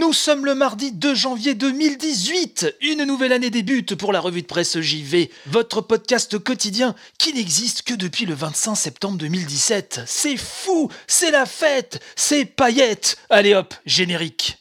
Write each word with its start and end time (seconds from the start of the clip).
Nous 0.00 0.14
sommes 0.14 0.46
le 0.46 0.54
mardi 0.54 0.92
2 0.92 1.14
janvier 1.14 1.54
2018. 1.54 2.76
Une 2.80 3.04
nouvelle 3.04 3.34
année 3.34 3.50
débute 3.50 3.94
pour 3.94 4.14
la 4.14 4.20
revue 4.20 4.40
de 4.40 4.46
presse 4.46 4.80
JV, 4.80 5.30
votre 5.44 5.82
podcast 5.82 6.38
quotidien 6.38 6.94
qui 7.18 7.34
n'existe 7.34 7.82
que 7.82 7.92
depuis 7.92 8.24
le 8.24 8.32
25 8.32 8.76
septembre 8.76 9.18
2017. 9.18 10.00
C'est 10.06 10.38
fou, 10.38 10.90
c'est 11.06 11.30
la 11.30 11.44
fête, 11.44 12.00
c'est 12.16 12.46
paillettes. 12.46 13.18
Allez 13.28 13.52
hop, 13.52 13.74
générique. 13.84 14.59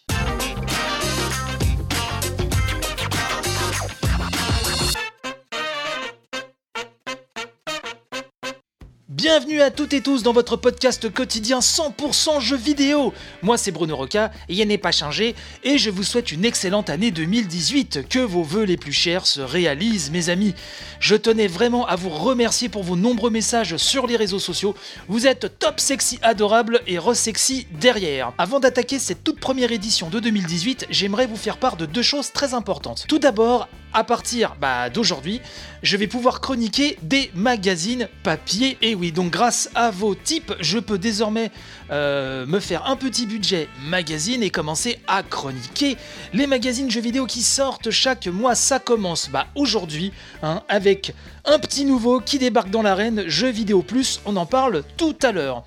Bienvenue 9.31 9.61
à 9.61 9.69
toutes 9.69 9.93
et 9.93 10.01
tous 10.01 10.23
dans 10.23 10.33
votre 10.33 10.55
podcast 10.55 11.07
quotidien 11.13 11.59
100% 11.59 12.41
jeux 12.41 12.57
vidéo. 12.57 13.13
Moi 13.43 13.59
c'est 13.59 13.69
Bruno 13.69 13.95
Roca, 13.95 14.31
rien 14.49 14.65
n'est 14.65 14.79
pas 14.79 14.91
changé, 14.91 15.35
et 15.63 15.77
je 15.77 15.91
vous 15.91 16.01
souhaite 16.01 16.31
une 16.31 16.45
excellente 16.45 16.89
année 16.89 17.11
2018, 17.11 18.09
que 18.09 18.17
vos 18.17 18.41
vœux 18.41 18.63
les 18.63 18.75
plus 18.75 18.91
chers 18.91 19.27
se 19.27 19.39
réalisent 19.39 20.09
mes 20.09 20.29
amis. 20.29 20.55
Je 20.99 21.15
tenais 21.15 21.45
vraiment 21.45 21.85
à 21.85 21.95
vous 21.95 22.09
remercier 22.09 22.69
pour 22.69 22.81
vos 22.81 22.95
nombreux 22.95 23.29
messages 23.29 23.77
sur 23.77 24.07
les 24.07 24.15
réseaux 24.15 24.39
sociaux, 24.39 24.73
vous 25.07 25.27
êtes 25.27 25.59
top 25.59 25.79
sexy 25.79 26.17
adorable 26.23 26.81
et 26.87 26.97
re-sexy 26.97 27.67
derrière. 27.79 28.33
Avant 28.39 28.59
d'attaquer 28.59 28.97
cette 28.97 29.23
toute 29.23 29.39
première 29.39 29.71
édition 29.71 30.09
de 30.09 30.19
2018, 30.19 30.87
j'aimerais 30.89 31.27
vous 31.27 31.37
faire 31.37 31.57
part 31.57 31.77
de 31.77 31.85
deux 31.85 32.01
choses 32.01 32.31
très 32.31 32.55
importantes. 32.55 33.05
Tout 33.07 33.19
d'abord, 33.19 33.69
à 33.93 34.03
partir 34.03 34.55
bah, 34.59 34.89
d'aujourd'hui, 34.89 35.41
je 35.83 35.97
vais 35.97 36.07
pouvoir 36.07 36.41
chroniquer 36.41 36.97
des 37.01 37.31
magazines 37.33 38.07
papier. 38.23 38.77
Et 38.81 38.95
oui, 38.95 39.11
donc 39.11 39.31
grâce 39.31 39.69
à 39.75 39.91
vos 39.91 40.15
types, 40.15 40.53
je 40.59 40.79
peux 40.79 40.97
désormais 40.97 41.51
euh, 41.91 42.45
me 42.45 42.59
faire 42.59 42.85
un 42.85 42.95
petit 42.95 43.25
budget 43.25 43.67
magazine 43.85 44.43
et 44.43 44.49
commencer 44.49 44.99
à 45.07 45.23
chroniquer 45.23 45.97
les 46.33 46.47
magazines 46.47 46.91
jeux 46.91 47.01
vidéo 47.01 47.25
qui 47.25 47.41
sortent 47.41 47.91
chaque 47.91 48.27
mois. 48.27 48.55
Ça 48.55 48.79
commence 48.79 49.29
bah, 49.29 49.47
aujourd'hui 49.55 50.11
hein, 50.43 50.61
avec 50.69 51.13
un 51.45 51.59
petit 51.59 51.85
nouveau 51.85 52.19
qui 52.19 52.39
débarque 52.39 52.69
dans 52.69 52.81
l'arène, 52.81 53.23
Jeux 53.27 53.49
Vidéo 53.49 53.81
Plus, 53.81 54.21
on 54.25 54.35
en 54.35 54.45
parle 54.45 54.83
tout 54.97 55.15
à 55.21 55.31
l'heure. 55.31 55.63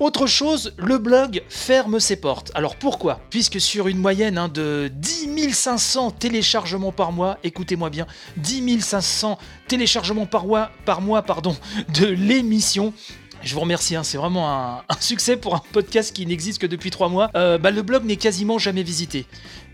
Autre 0.00 0.26
chose, 0.26 0.74
le 0.78 0.98
blog 0.98 1.42
ferme 1.48 2.00
ses 2.00 2.16
portes. 2.16 2.50
Alors 2.54 2.76
pourquoi? 2.76 3.20
Puisque 3.30 3.60
sur 3.60 3.88
une 3.88 3.98
moyenne 3.98 4.38
hein, 4.38 4.48
de 4.48 4.90
10 4.94 5.52
500 5.52 6.12
téléchargements 6.12 6.92
par 6.92 7.12
mois, 7.12 7.38
écoutez-moi 7.44 7.90
bien, 7.90 8.06
10 8.38 8.80
500 8.80 9.38
téléchargements 9.68 10.26
par 10.26 10.46
mois, 10.46 10.70
par 10.84 11.00
mois 11.00 11.22
pardon, 11.22 11.56
de 11.94 12.06
l'émission, 12.06 12.92
je 13.42 13.54
vous 13.54 13.60
remercie, 13.60 13.96
hein, 13.96 14.04
c'est 14.04 14.18
vraiment 14.18 14.50
un, 14.50 14.82
succès 15.00 15.36
pour 15.36 15.54
un 15.54 15.62
podcast 15.72 16.14
qui 16.14 16.24
n'existe 16.26 16.60
que 16.60 16.66
depuis 16.66 16.90
3 16.90 17.08
mois. 17.08 17.30
Euh, 17.34 17.58
bah, 17.58 17.70
le 17.70 17.82
blog 17.82 18.04
n'est 18.04 18.16
quasiment 18.16 18.58
jamais 18.58 18.82
visité. 18.82 19.26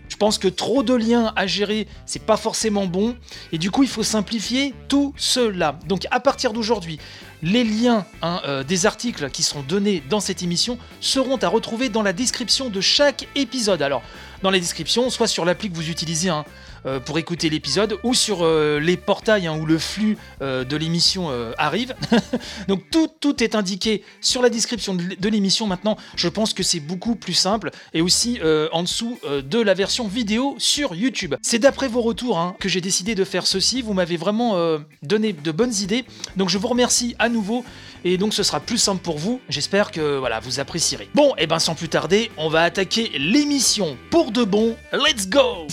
Je 0.09 0.17
pense 0.17 0.37
que 0.37 0.47
trop 0.47 0.83
de 0.83 0.93
liens 0.93 1.31
à 1.35 1.47
gérer, 1.47 1.87
c'est 2.05 2.25
pas 2.25 2.35
forcément 2.35 2.87
bon. 2.87 3.15
Et 3.51 3.57
du 3.57 3.71
coup, 3.71 3.83
il 3.83 3.89
faut 3.89 4.03
simplifier 4.03 4.73
tout 4.87 5.13
cela. 5.15 5.79
Donc 5.87 6.07
à 6.11 6.19
partir 6.19 6.51
d'aujourd'hui, 6.51 6.99
les 7.41 7.63
liens 7.63 8.05
hein, 8.21 8.41
euh, 8.45 8.63
des 8.63 8.85
articles 8.85 9.29
qui 9.29 9.43
sont 9.43 9.61
donnés 9.61 10.03
dans 10.09 10.19
cette 10.19 10.43
émission 10.43 10.77
seront 10.99 11.37
à 11.37 11.47
retrouver 11.47 11.89
dans 11.89 12.01
la 12.01 12.11
description 12.11 12.69
de 12.69 12.81
chaque 12.81 13.27
épisode. 13.35 13.81
Alors, 13.81 14.01
dans 14.41 14.51
la 14.51 14.59
description, 14.59 15.09
soit 15.09 15.27
sur 15.27 15.45
l'appli 15.45 15.69
que 15.69 15.75
vous 15.75 15.89
utilisez, 15.89 16.29
hein, 16.29 16.43
euh, 16.85 16.99
pour 16.99 17.17
écouter 17.17 17.49
l'épisode 17.49 17.97
ou 18.03 18.13
sur 18.13 18.39
euh, 18.41 18.79
les 18.79 18.97
portails 18.97 19.47
hein, 19.47 19.57
où 19.59 19.65
le 19.65 19.77
flux 19.77 20.17
euh, 20.41 20.63
de 20.63 20.77
l'émission 20.77 21.29
arrive. 21.57 21.95
Donc 22.67 22.83
tout, 22.91 23.09
est 23.43 23.55
indiqué 23.55 24.03
sur 24.21 24.41
la 24.41 24.49
description 24.49 24.95
de 24.95 25.29
l'émission 25.29 25.67
maintenant. 25.67 25.97
Je 26.15 26.27
pense 26.27 26.53
que 26.53 26.63
c'est 26.63 26.79
beaucoup 26.79 27.15
plus 27.15 27.33
simple 27.33 27.71
et 27.93 28.01
aussi 28.01 28.39
en 28.71 28.83
dessous 28.83 29.17
de 29.27 29.59
la 29.59 29.73
version 29.73 30.07
vidéo 30.07 30.55
sur 30.57 30.95
YouTube. 30.95 31.35
C'est 31.41 31.59
d'après 31.59 31.87
vos 31.87 32.01
retours 32.01 32.39
hein, 32.39 32.55
que 32.59 32.67
j'ai 32.67 32.81
décidé 32.81 33.15
de 33.15 33.23
faire 33.23 33.45
ceci. 33.47 33.81
Vous 33.81 33.93
m'avez 33.93 34.17
vraiment 34.17 34.57
donné 35.03 35.33
de 35.33 35.51
bonnes 35.51 35.73
idées. 35.81 36.05
Donc 36.37 36.49
je 36.49 36.57
vous 36.57 36.67
remercie 36.67 37.15
à 37.19 37.29
nouveau 37.29 37.63
et 38.03 38.17
donc 38.17 38.33
ce 38.33 38.43
sera 38.43 38.59
plus 38.59 38.77
simple 38.77 39.01
pour 39.01 39.17
vous. 39.17 39.39
J'espère 39.49 39.91
que 39.91 40.17
voilà, 40.17 40.39
vous 40.39 40.59
apprécierez. 40.59 41.09
Bon, 41.13 41.33
et 41.37 41.47
ben 41.47 41.59
sans 41.59 41.75
plus 41.75 41.89
tarder, 41.89 42.31
on 42.37 42.49
va 42.49 42.63
attaquer 42.63 43.11
l'émission 43.17 43.97
pour 44.09 44.31
de 44.31 44.43
bon. 44.43 44.75
Let's 44.91 45.29
go! 45.29 45.67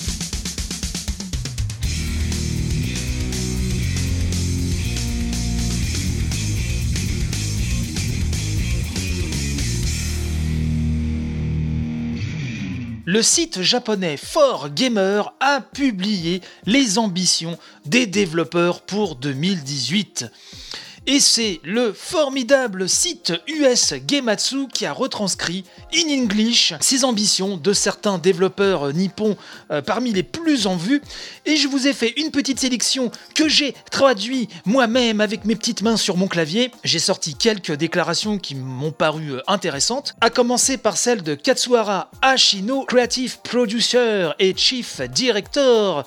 Le 13.06 13.22
site 13.22 13.62
japonais 13.62 14.16
4Gamer 14.16 15.32
a 15.38 15.60
publié 15.60 16.42
les 16.66 16.98
ambitions 16.98 17.56
des 17.86 18.06
développeurs 18.06 18.82
pour 18.82 19.14
2018. 19.14 20.26
Et 21.08 21.20
c'est 21.20 21.60
le 21.62 21.92
formidable 21.92 22.88
site 22.88 23.32
US 23.46 23.94
Gematsu 24.08 24.66
qui 24.66 24.86
a 24.86 24.92
retranscrit 24.92 25.64
in 25.94 26.08
English 26.08 26.74
ses 26.80 27.04
ambitions 27.04 27.56
de 27.56 27.72
certains 27.72 28.18
développeurs 28.18 28.92
nippons 28.92 29.36
euh, 29.70 29.82
parmi 29.82 30.12
les 30.12 30.24
plus 30.24 30.66
en 30.66 30.74
vue. 30.74 31.00
Et 31.44 31.54
je 31.54 31.68
vous 31.68 31.86
ai 31.86 31.92
fait 31.92 32.12
une 32.16 32.32
petite 32.32 32.58
sélection 32.58 33.12
que 33.36 33.48
j'ai 33.48 33.72
traduit 33.92 34.48
moi-même 34.64 35.20
avec 35.20 35.44
mes 35.44 35.54
petites 35.54 35.82
mains 35.82 35.96
sur 35.96 36.16
mon 36.16 36.26
clavier. 36.26 36.72
J'ai 36.82 36.98
sorti 36.98 37.36
quelques 37.36 37.72
déclarations 37.72 38.38
qui 38.38 38.56
m'ont 38.56 38.90
paru 38.90 39.34
euh, 39.34 39.42
intéressantes, 39.46 40.14
à 40.20 40.28
commencer 40.28 40.76
par 40.76 40.96
celle 40.96 41.22
de 41.22 41.36
Katsuhara 41.36 42.10
Ashino, 42.20 42.84
Creative 42.84 43.38
Producer 43.42 44.32
et 44.40 44.56
Chief 44.56 45.00
Director 45.02 46.04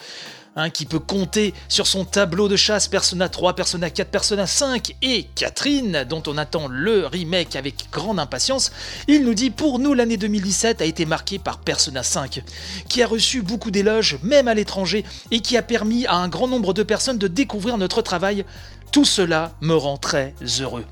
Hein, 0.56 0.72
qui 0.72 0.86
peut 0.86 1.00
compter 1.00 1.54
sur 1.68 1.86
son 1.86 2.06
tableau 2.06 2.48
de 2.48 2.56
chasse 2.56 2.88
Persona 2.88 3.30
3, 3.30 3.54
Persona 3.54 3.92
4, 3.92 4.10
Persona 4.10 4.48
5 4.48 4.96
et 5.04 5.28
Catherine, 5.36 6.06
dont 6.10 6.24
on 6.26 6.40
attend 6.40 6.68
le 6.68 7.06
remake 7.06 7.56
avec 7.56 7.86
grande 7.92 8.20
impatience, 8.20 8.72
il 9.08 9.24
nous 9.24 9.36
dit 9.36 9.52
pour 9.52 9.78
nous 9.78 9.94
l'année 9.94 10.18
2017 10.18 10.82
a 10.82 10.86
été 10.86 11.06
marquée 11.06 11.38
par 11.38 11.60
Persona 11.60 12.02
5, 12.02 12.44
qui 12.90 13.04
a 13.04 13.08
reçu 13.08 13.44
beaucoup 13.44 13.70
d'éloges, 13.70 14.18
même 14.24 14.48
à 14.48 14.56
l'étranger, 14.56 15.06
et 15.30 15.42
qui 15.42 15.56
a 15.56 15.62
permis 15.62 16.08
à 16.08 16.16
un 16.16 16.28
grand 16.28 16.48
nombre 16.48 16.74
de 16.74 16.82
personnes 16.82 17.20
de 17.20 17.28
découvrir 17.28 17.78
notre 17.78 18.02
travail. 18.02 18.44
Tout 18.92 19.06
cela 19.06 19.54
me 19.62 19.76
rend 19.76 19.98
très 19.98 20.34
heureux. 20.60 20.84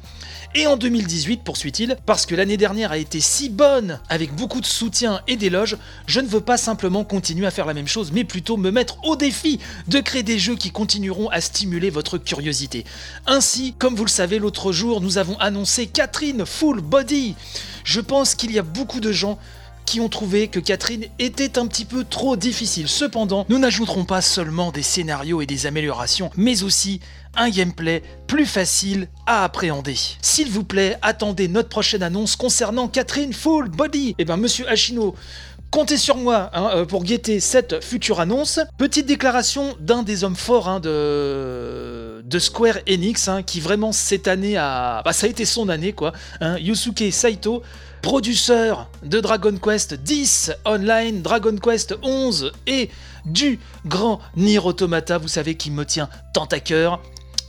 Et 0.56 0.66
en 0.66 0.78
2018, 0.78 1.44
poursuit-il, 1.44 1.98
parce 2.06 2.26
que 2.26 2.34
l'année 2.34 2.58
dernière 2.58 2.92
a 2.92 2.98
été 2.98 3.20
si 3.20 3.50
bonne, 3.50 4.00
avec 4.10 4.34
beaucoup 4.34 4.62
de 4.62 4.66
soutien 4.66 5.22
et 5.28 5.36
d'éloges, 5.36 5.78
je 6.08 6.20
ne 6.20 6.28
veux 6.28 6.42
pas 6.42 6.58
simplement 6.58 7.04
continuer 7.04 7.46
à 7.46 7.52
faire 7.52 7.66
la 7.66 7.74
même 7.74 7.88
chose, 7.88 8.12
mais 8.12 8.24
plutôt 8.24 8.58
me 8.58 8.72
mettre 8.72 8.98
au 9.04 9.16
défi 9.16 9.60
de 9.88 10.00
créer 10.00 10.24
des 10.24 10.40
jeux 10.40 10.56
qui 10.56 10.72
continueront 10.72 11.30
à 11.30 11.42
stimuler 11.42 11.90
votre 11.90 12.18
curiosité. 12.18 12.86
Ainsi, 13.28 13.76
comme 13.78 13.96
vous 13.96 14.06
le 14.06 14.10
savez, 14.10 14.40
l'autre 14.40 14.72
jour, 14.72 15.02
nous 15.02 15.18
avons 15.18 15.38
annoncé 15.38 15.86
Catherine 15.88 16.46
Full 16.46 16.82
Body. 16.82 17.36
Je 17.84 18.02
pense 18.02 18.34
qu'il 18.34 18.52
y 18.52 18.60
a 18.60 18.64
beaucoup 18.64 19.00
de 19.00 19.12
gens 19.12 19.38
qui 19.88 20.02
ont 20.02 20.10
trouvé 20.10 20.50
que 20.50 20.60
Catherine 20.60 21.06
était 21.18 21.58
un 21.58 21.66
petit 21.66 21.86
peu 21.86 22.04
trop 22.04 22.36
difficile. 22.36 22.90
Cependant, 22.90 23.46
nous 23.48 23.58
n'ajouterons 23.58 24.04
pas 24.04 24.22
seulement 24.22 24.72
des 24.72 24.84
scénarios 24.84 25.42
et 25.42 25.46
des 25.46 25.66
améliorations, 25.66 26.30
mais 26.36 26.62
aussi 26.62 27.00
un 27.38 27.50
gameplay 27.50 28.04
plus 28.28 28.46
facile 28.46 29.08
à 29.26 29.46
appréhender. 29.46 29.96
S'il 30.22 30.50
vous 30.50 30.66
plaît, 30.66 30.98
attendez 31.02 31.48
notre 31.48 31.70
prochaine 31.70 32.04
annonce 32.04 32.36
concernant 32.36 32.90
Catherine 32.90 33.32
Full 33.32 33.70
Body. 33.70 34.16
Eh 34.18 34.26
ben, 34.26 34.36
monsieur 34.36 34.70
Hachino, 34.70 35.16
Comptez 35.72 35.98
sur 35.98 36.16
moi 36.16 36.50
hein, 36.54 36.70
euh, 36.76 36.86
pour 36.86 37.04
guetter 37.04 37.40
cette 37.40 37.84
future 37.84 38.20
annonce. 38.20 38.60
Petite 38.78 39.06
déclaration 39.06 39.76
d'un 39.80 40.02
des 40.02 40.24
hommes 40.24 40.36
forts 40.36 40.70
hein, 40.70 40.80
de... 40.80 42.24
Square 42.40 42.78
Enix, 42.88 43.28
hein, 43.28 43.42
qui 43.42 43.60
vraiment 43.60 43.92
cette 43.92 44.28
année 44.28 44.58
a... 44.58 45.02
Bah, 45.04 45.12
ça 45.12 45.28
a 45.28 45.30
été 45.30 45.44
son 45.44 45.70
année 45.70 45.92
quoi. 45.92 46.14
Yusuke 46.60 47.12
Saito, 47.12 47.64
producteur 48.02 48.90
de 49.04 49.20
Dragon 49.20 49.58
Quest 49.58 49.96
10 49.96 50.52
Online, 50.66 51.22
Dragon 51.22 51.56
Quest 51.58 51.96
11 52.04 52.52
et 52.68 52.90
du 53.26 53.60
grand 53.86 54.20
Nier 54.36 54.60
Automata, 54.60 55.18
vous 55.18 55.28
savez 55.28 55.56
qui 55.56 55.72
me 55.72 55.84
tient 55.84 56.10
tant 56.34 56.46
à 56.46 56.60
cœur. 56.60 57.02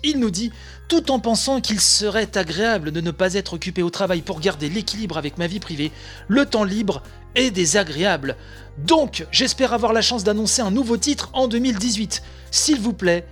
Il 0.05 0.21
nous 0.21 0.31
dit, 0.31 0.53
tout 0.89 1.11
en 1.11 1.19
pensant 1.19 1.61
qu'il 1.61 1.81
serait 1.81 2.37
agréable 2.37 2.93
de 2.93 3.01
ne 3.01 3.11
pas 3.11 3.35
être 3.35 3.55
occupé 3.55 3.83
au 3.83 3.91
travail 3.91 4.23
pour 4.23 4.41
garder 4.41 4.69
l'équilibre 4.69 5.19
avec 5.19 5.39
ma 5.39 5.47
vie 5.47 5.61
privée, 5.61 5.93
le 6.29 6.47
temps 6.47 6.65
libre 6.65 7.03
désagréable. 7.51 8.37
Donc, 8.79 9.27
j'espère 9.31 9.73
avoir 9.73 9.93
la 9.93 10.03
chance 10.03 10.25
d'annoncer 10.25 10.63
un 10.63 10.71
nouveau 10.71 10.97
titre 10.97 11.31
en 11.33 11.49
2018. 11.49 12.23
S'il 12.51 12.81
vous 12.81 12.93
plaît, 12.93 13.27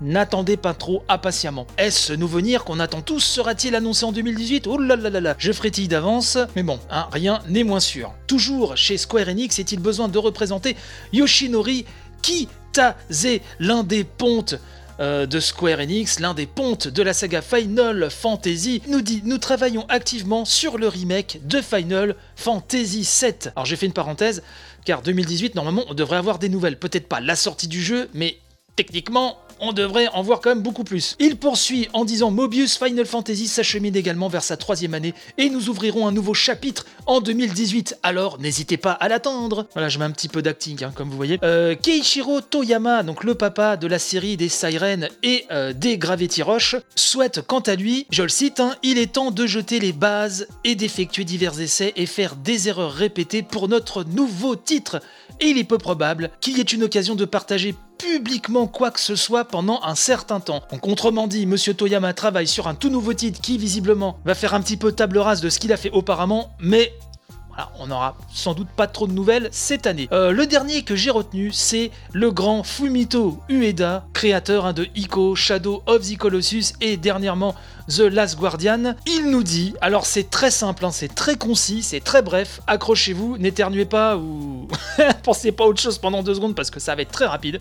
n'attendez 0.00 0.56
pas 0.56 0.74
trop 0.74 1.02
impatiemment. 1.08 1.66
Est-ce 1.78 2.08
ce 2.08 2.12
nouveau 2.12 2.40
Nier 2.40 2.58
qu'on 2.64 2.80
attend 2.80 3.00
tous 3.00 3.20
sera-t-il 3.20 3.74
annoncé 3.74 4.04
en 4.04 4.12
2018 4.12 4.66
Oh 4.66 4.78
là 4.78 4.96
là 4.96 5.10
là 5.10 5.20
là, 5.20 5.34
je 5.38 5.52
frétille 5.52 5.88
d'avance, 5.88 6.38
mais 6.56 6.62
bon, 6.62 6.78
hein, 6.90 7.08
rien 7.12 7.40
n'est 7.48 7.64
moins 7.64 7.80
sûr. 7.80 8.12
Toujours 8.26 8.76
chez 8.76 8.96
Square 8.96 9.28
Enix, 9.28 9.58
est-il 9.58 9.80
besoin 9.80 10.08
de 10.08 10.18
représenter 10.18 10.76
Yoshinori 11.12 11.84
Kitase, 12.22 13.40
l'un 13.58 13.82
des 13.82 14.04
pontes 14.04 14.56
euh, 15.00 15.26
de 15.26 15.40
Square 15.40 15.80
Enix, 15.80 16.20
l'un 16.20 16.34
des 16.34 16.46
pontes 16.46 16.88
de 16.88 17.02
la 17.02 17.14
saga 17.14 17.42
Final 17.42 18.10
Fantasy, 18.10 18.82
nous 18.88 19.00
dit 19.00 19.22
Nous 19.24 19.38
travaillons 19.38 19.86
activement 19.88 20.44
sur 20.44 20.78
le 20.78 20.88
remake 20.88 21.40
de 21.44 21.60
Final 21.60 22.14
Fantasy 22.36 23.08
VII. 23.20 23.50
Alors 23.56 23.66
j'ai 23.66 23.76
fait 23.76 23.86
une 23.86 23.92
parenthèse, 23.92 24.42
car 24.84 25.02
2018, 25.02 25.54
normalement, 25.54 25.84
on 25.88 25.94
devrait 25.94 26.16
avoir 26.16 26.38
des 26.38 26.48
nouvelles. 26.48 26.78
Peut-être 26.78 27.08
pas 27.08 27.20
la 27.20 27.36
sortie 27.36 27.68
du 27.68 27.82
jeu, 27.82 28.08
mais 28.14 28.38
techniquement, 28.76 29.38
on 29.62 29.72
devrait 29.72 30.08
en 30.08 30.22
voir 30.22 30.40
quand 30.40 30.50
même 30.50 30.60
beaucoup 30.60 30.84
plus. 30.84 31.16
Il 31.20 31.36
poursuit 31.36 31.88
en 31.92 32.04
disant 32.04 32.30
Mobius 32.30 32.76
Final 32.76 33.06
Fantasy 33.06 33.46
s'achemine 33.46 33.96
également 33.96 34.28
vers 34.28 34.42
sa 34.42 34.56
troisième 34.56 34.92
année 34.92 35.14
et 35.38 35.48
nous 35.48 35.70
ouvrirons 35.70 36.06
un 36.06 36.12
nouveau 36.12 36.34
chapitre 36.34 36.84
en 37.06 37.20
2018. 37.20 37.98
Alors 38.02 38.38
n'hésitez 38.40 38.76
pas 38.76 38.92
à 38.92 39.08
l'attendre. 39.08 39.66
Voilà, 39.72 39.88
je 39.88 39.98
mets 39.98 40.04
un 40.04 40.10
petit 40.10 40.28
peu 40.28 40.42
d'acting, 40.42 40.82
hein, 40.84 40.92
comme 40.94 41.08
vous 41.08 41.16
voyez. 41.16 41.38
Euh, 41.44 41.76
Keiichiro 41.76 42.40
Toyama, 42.40 43.04
donc 43.04 43.22
le 43.22 43.36
papa 43.36 43.76
de 43.76 43.86
la 43.86 44.00
série 44.00 44.36
des 44.36 44.48
Sirens 44.48 45.08
et 45.22 45.46
euh, 45.52 45.72
des 45.72 45.96
Gravity 45.96 46.42
souhaite 46.96 47.40
quant 47.46 47.60
à 47.60 47.76
lui, 47.76 48.06
je 48.10 48.22
le 48.22 48.28
cite, 48.28 48.58
hein, 48.58 48.74
il 48.82 48.98
est 48.98 49.12
temps 49.12 49.30
de 49.30 49.46
jeter 49.46 49.78
les 49.78 49.92
bases 49.92 50.48
et 50.64 50.74
d'effectuer 50.74 51.24
divers 51.24 51.60
essais 51.60 51.92
et 51.94 52.06
faire 52.06 52.34
des 52.34 52.68
erreurs 52.68 52.92
répétées 52.92 53.42
pour 53.42 53.68
notre 53.68 54.02
nouveau 54.02 54.56
titre. 54.56 55.00
Il 55.44 55.58
est 55.58 55.64
peu 55.64 55.76
probable 55.76 56.30
qu'il 56.40 56.56
y 56.56 56.60
ait 56.60 56.64
une 56.64 56.84
occasion 56.84 57.16
de 57.16 57.24
partager 57.24 57.74
publiquement 57.98 58.68
quoi 58.68 58.92
que 58.92 59.00
ce 59.00 59.16
soit 59.16 59.44
pendant 59.44 59.80
un 59.82 59.96
certain 59.96 60.38
temps. 60.38 60.62
Donc 60.70 60.86
autrement 60.86 61.26
dit, 61.26 61.46
Monsieur 61.46 61.74
Toyama 61.74 62.14
travaille 62.14 62.46
sur 62.46 62.68
un 62.68 62.76
tout 62.76 62.90
nouveau 62.90 63.12
titre 63.12 63.40
qui 63.40 63.58
visiblement 63.58 64.20
va 64.24 64.36
faire 64.36 64.54
un 64.54 64.60
petit 64.60 64.76
peu 64.76 64.92
table 64.92 65.18
rase 65.18 65.40
de 65.40 65.50
ce 65.50 65.58
qu'il 65.58 65.72
a 65.72 65.76
fait 65.76 65.90
auparavant, 65.90 66.52
mais 66.60 66.92
on 67.78 67.86
n'aura 67.86 68.16
sans 68.32 68.54
doute 68.54 68.68
pas 68.68 68.86
trop 68.86 69.06
de 69.06 69.12
nouvelles 69.12 69.48
cette 69.52 69.86
année. 69.86 70.08
Euh, 70.12 70.32
le 70.32 70.46
dernier 70.46 70.82
que 70.82 70.96
j'ai 70.96 71.10
retenu, 71.10 71.50
c'est 71.52 71.90
le 72.12 72.30
grand 72.30 72.62
Fumito 72.62 73.38
Ueda, 73.48 74.06
créateur 74.12 74.66
hein, 74.66 74.72
de 74.72 74.86
Ico, 74.94 75.34
Shadow 75.34 75.82
of 75.86 76.02
the 76.02 76.16
Colossus 76.16 76.74
et 76.80 76.96
dernièrement 76.96 77.54
The 77.88 78.00
Last 78.00 78.38
Guardian. 78.38 78.94
Il 79.06 79.30
nous 79.30 79.42
dit, 79.42 79.74
alors 79.80 80.06
c'est 80.06 80.30
très 80.30 80.50
simple, 80.50 80.84
hein, 80.84 80.90
c'est 80.92 81.14
très 81.14 81.36
concis, 81.36 81.82
c'est 81.82 82.00
très 82.00 82.22
bref, 82.22 82.60
accrochez-vous, 82.66 83.38
n'éternuez 83.38 83.84
pas 83.84 84.16
ou 84.16 84.68
pensez 85.22 85.52
pas 85.52 85.64
autre 85.64 85.80
chose 85.80 85.98
pendant 85.98 86.22
deux 86.22 86.34
secondes 86.34 86.54
parce 86.54 86.70
que 86.70 86.80
ça 86.80 86.94
va 86.94 87.02
être 87.02 87.12
très 87.12 87.26
rapide. 87.26 87.60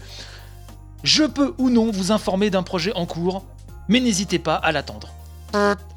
Je 1.03 1.23
peux 1.23 1.53
ou 1.57 1.69
non 1.69 1.91
vous 1.91 2.11
informer 2.11 2.49
d'un 2.49 2.63
projet 2.63 2.93
en 2.93 3.05
cours, 3.05 3.43
mais 3.87 3.99
n'hésitez 3.99 4.39
pas 4.39 4.55
à 4.55 4.71
l'attendre. 4.71 5.09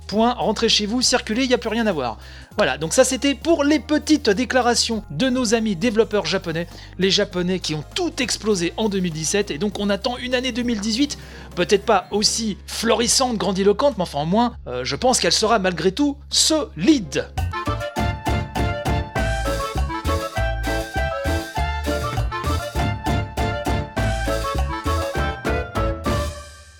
Point, 0.06 0.34
rentrez 0.34 0.68
chez 0.68 0.84
vous, 0.84 1.00
circulez, 1.00 1.44
il 1.44 1.48
n'y 1.48 1.54
a 1.54 1.58
plus 1.58 1.70
rien 1.70 1.86
à 1.86 1.92
voir. 1.92 2.18
Voilà, 2.56 2.76
donc 2.78 2.92
ça 2.92 3.04
c'était 3.04 3.34
pour 3.34 3.64
les 3.64 3.80
petites 3.80 4.28
déclarations 4.30 5.02
de 5.10 5.28
nos 5.28 5.54
amis 5.54 5.76
développeurs 5.76 6.26
japonais, 6.26 6.68
les 6.98 7.10
japonais 7.10 7.58
qui 7.58 7.74
ont 7.74 7.84
tout 7.94 8.12
explosé 8.22 8.74
en 8.76 8.88
2017, 8.88 9.50
et 9.50 9.58
donc 9.58 9.78
on 9.78 9.90
attend 9.90 10.18
une 10.18 10.34
année 10.34 10.52
2018, 10.52 11.18
peut-être 11.56 11.84
pas 11.84 12.06
aussi 12.10 12.58
florissante, 12.66 13.38
grandiloquente, 13.38 13.96
mais 13.96 14.02
enfin 14.02 14.22
au 14.22 14.26
moins, 14.26 14.56
euh, 14.66 14.84
je 14.84 14.94
pense 14.94 15.18
qu'elle 15.20 15.32
sera 15.32 15.58
malgré 15.58 15.90
tout 15.90 16.16
solide. 16.28 17.26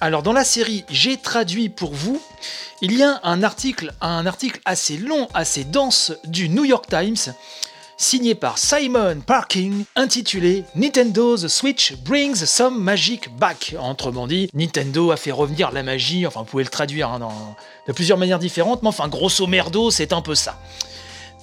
Alors 0.05 0.23
dans 0.23 0.35
la 0.35 0.45
série, 0.45 0.85
j'ai 0.91 1.17
traduit 1.17 1.71
pour 1.71 1.95
vous, 1.95 2.21
il 2.83 2.95
y 2.95 3.03
a 3.03 3.21
un 3.23 3.43
article, 3.43 3.91
un 4.03 4.27
article 4.27 4.61
assez 4.67 4.99
long, 4.99 5.29
assez 5.33 5.65
dense 5.65 6.13
du 6.27 6.51
New 6.51 6.67
York 6.67 6.85
Times, 6.91 7.33
signé 7.97 8.35
par 8.35 8.59
Simon 8.59 9.21
Parking, 9.27 9.87
intitulé 9.97 10.65
Nintendo's 10.75 11.49
Switch 11.49 11.95
brings 12.05 12.45
some 12.45 12.79
magic 12.79 13.35
back. 13.39 13.75
Autrement 13.83 14.27
dit, 14.27 14.51
Nintendo 14.53 15.11
a 15.11 15.17
fait 15.17 15.33
revenir 15.33 15.73
la 15.73 15.83
magie, 15.83 16.27
enfin 16.27 16.41
vous 16.41 16.47
pouvez 16.51 16.65
le 16.65 16.69
traduire 16.69 17.09
hein, 17.09 17.27
de 17.89 17.93
plusieurs 17.95 18.19
manières 18.19 18.39
différentes, 18.39 18.83
mais 18.83 18.89
enfin 18.89 19.09
grosso 19.09 19.47
merdo, 19.47 19.91
c'est 19.91 20.13
un 20.13 20.21
peu 20.21 20.35
ça. 20.35 20.61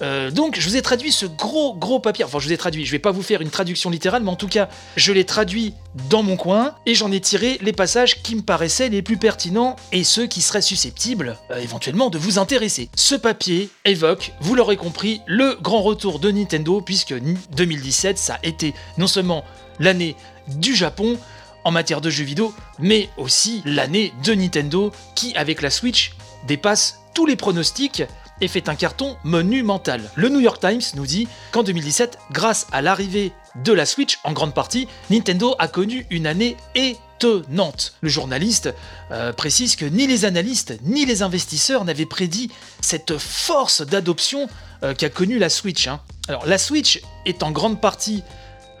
Euh, 0.00 0.30
donc, 0.30 0.58
je 0.58 0.68
vous 0.68 0.76
ai 0.76 0.82
traduit 0.82 1.12
ce 1.12 1.26
gros, 1.26 1.74
gros 1.74 2.00
papier. 2.00 2.24
Enfin, 2.24 2.38
je 2.38 2.46
vous 2.46 2.52
ai 2.52 2.56
traduit. 2.56 2.84
Je 2.84 2.92
vais 2.92 2.98
pas 2.98 3.10
vous 3.10 3.22
faire 3.22 3.40
une 3.40 3.50
traduction 3.50 3.90
littérale, 3.90 4.22
mais 4.22 4.30
en 4.30 4.36
tout 4.36 4.48
cas, 4.48 4.68
je 4.96 5.12
l'ai 5.12 5.24
traduit 5.24 5.74
dans 6.08 6.22
mon 6.22 6.36
coin 6.36 6.74
et 6.86 6.94
j'en 6.94 7.12
ai 7.12 7.20
tiré 7.20 7.58
les 7.60 7.72
passages 7.72 8.22
qui 8.22 8.34
me 8.34 8.42
paraissaient 8.42 8.88
les 8.88 9.02
plus 9.02 9.16
pertinents 9.16 9.76
et 9.92 10.04
ceux 10.04 10.26
qui 10.26 10.40
seraient 10.40 10.62
susceptibles, 10.62 11.36
euh, 11.50 11.58
éventuellement, 11.58 12.10
de 12.10 12.18
vous 12.18 12.38
intéresser. 12.38 12.88
Ce 12.96 13.14
papier 13.14 13.68
évoque, 13.84 14.32
vous 14.40 14.54
l'aurez 14.54 14.76
compris, 14.76 15.20
le 15.26 15.56
grand 15.60 15.82
retour 15.82 16.18
de 16.18 16.30
Nintendo, 16.30 16.80
puisque 16.80 17.14
2017, 17.14 18.18
ça 18.18 18.34
a 18.42 18.46
été 18.46 18.74
non 18.98 19.06
seulement 19.06 19.44
l'année 19.78 20.16
du 20.48 20.74
Japon, 20.74 21.18
en 21.64 21.70
matière 21.70 22.00
de 22.00 22.10
jeux 22.10 22.24
vidéo, 22.24 22.52
mais 22.78 23.08
aussi 23.16 23.62
l'année 23.64 24.12
de 24.24 24.34
Nintendo 24.34 24.92
qui, 25.14 25.34
avec 25.36 25.62
la 25.62 25.70
Switch, 25.70 26.12
dépasse 26.46 27.00
tous 27.14 27.26
les 27.26 27.36
pronostics 27.36 28.02
et 28.42 28.48
fait 28.48 28.68
un 28.68 28.74
carton 28.74 29.16
monumental. 29.24 30.02
Le 30.16 30.28
New 30.28 30.40
York 30.40 30.60
Times 30.60 30.82
nous 30.96 31.06
dit 31.06 31.28
qu'en 31.52 31.62
2017, 31.62 32.18
grâce 32.32 32.66
à 32.72 32.82
l'arrivée 32.82 33.32
de 33.64 33.72
la 33.72 33.86
Switch, 33.86 34.18
en 34.24 34.32
grande 34.32 34.52
partie, 34.52 34.88
Nintendo 35.10 35.54
a 35.58 35.68
connu 35.68 36.06
une 36.10 36.26
année 36.26 36.56
étonnante. 36.74 37.94
Le 38.00 38.08
journaliste 38.08 38.74
euh, 39.12 39.32
précise 39.32 39.76
que 39.76 39.84
ni 39.84 40.06
les 40.06 40.24
analystes 40.24 40.74
ni 40.82 41.06
les 41.06 41.22
investisseurs 41.22 41.84
n'avaient 41.84 42.04
prédit 42.04 42.50
cette 42.80 43.16
force 43.16 43.82
d'adoption 43.82 44.48
euh, 44.82 44.92
qu'a 44.92 45.08
connue 45.08 45.38
la 45.38 45.48
Switch. 45.48 45.86
Hein. 45.86 46.00
Alors 46.26 46.46
la 46.46 46.58
Switch 46.58 47.00
est 47.24 47.44
en 47.44 47.52
grande 47.52 47.80
partie 47.80 48.24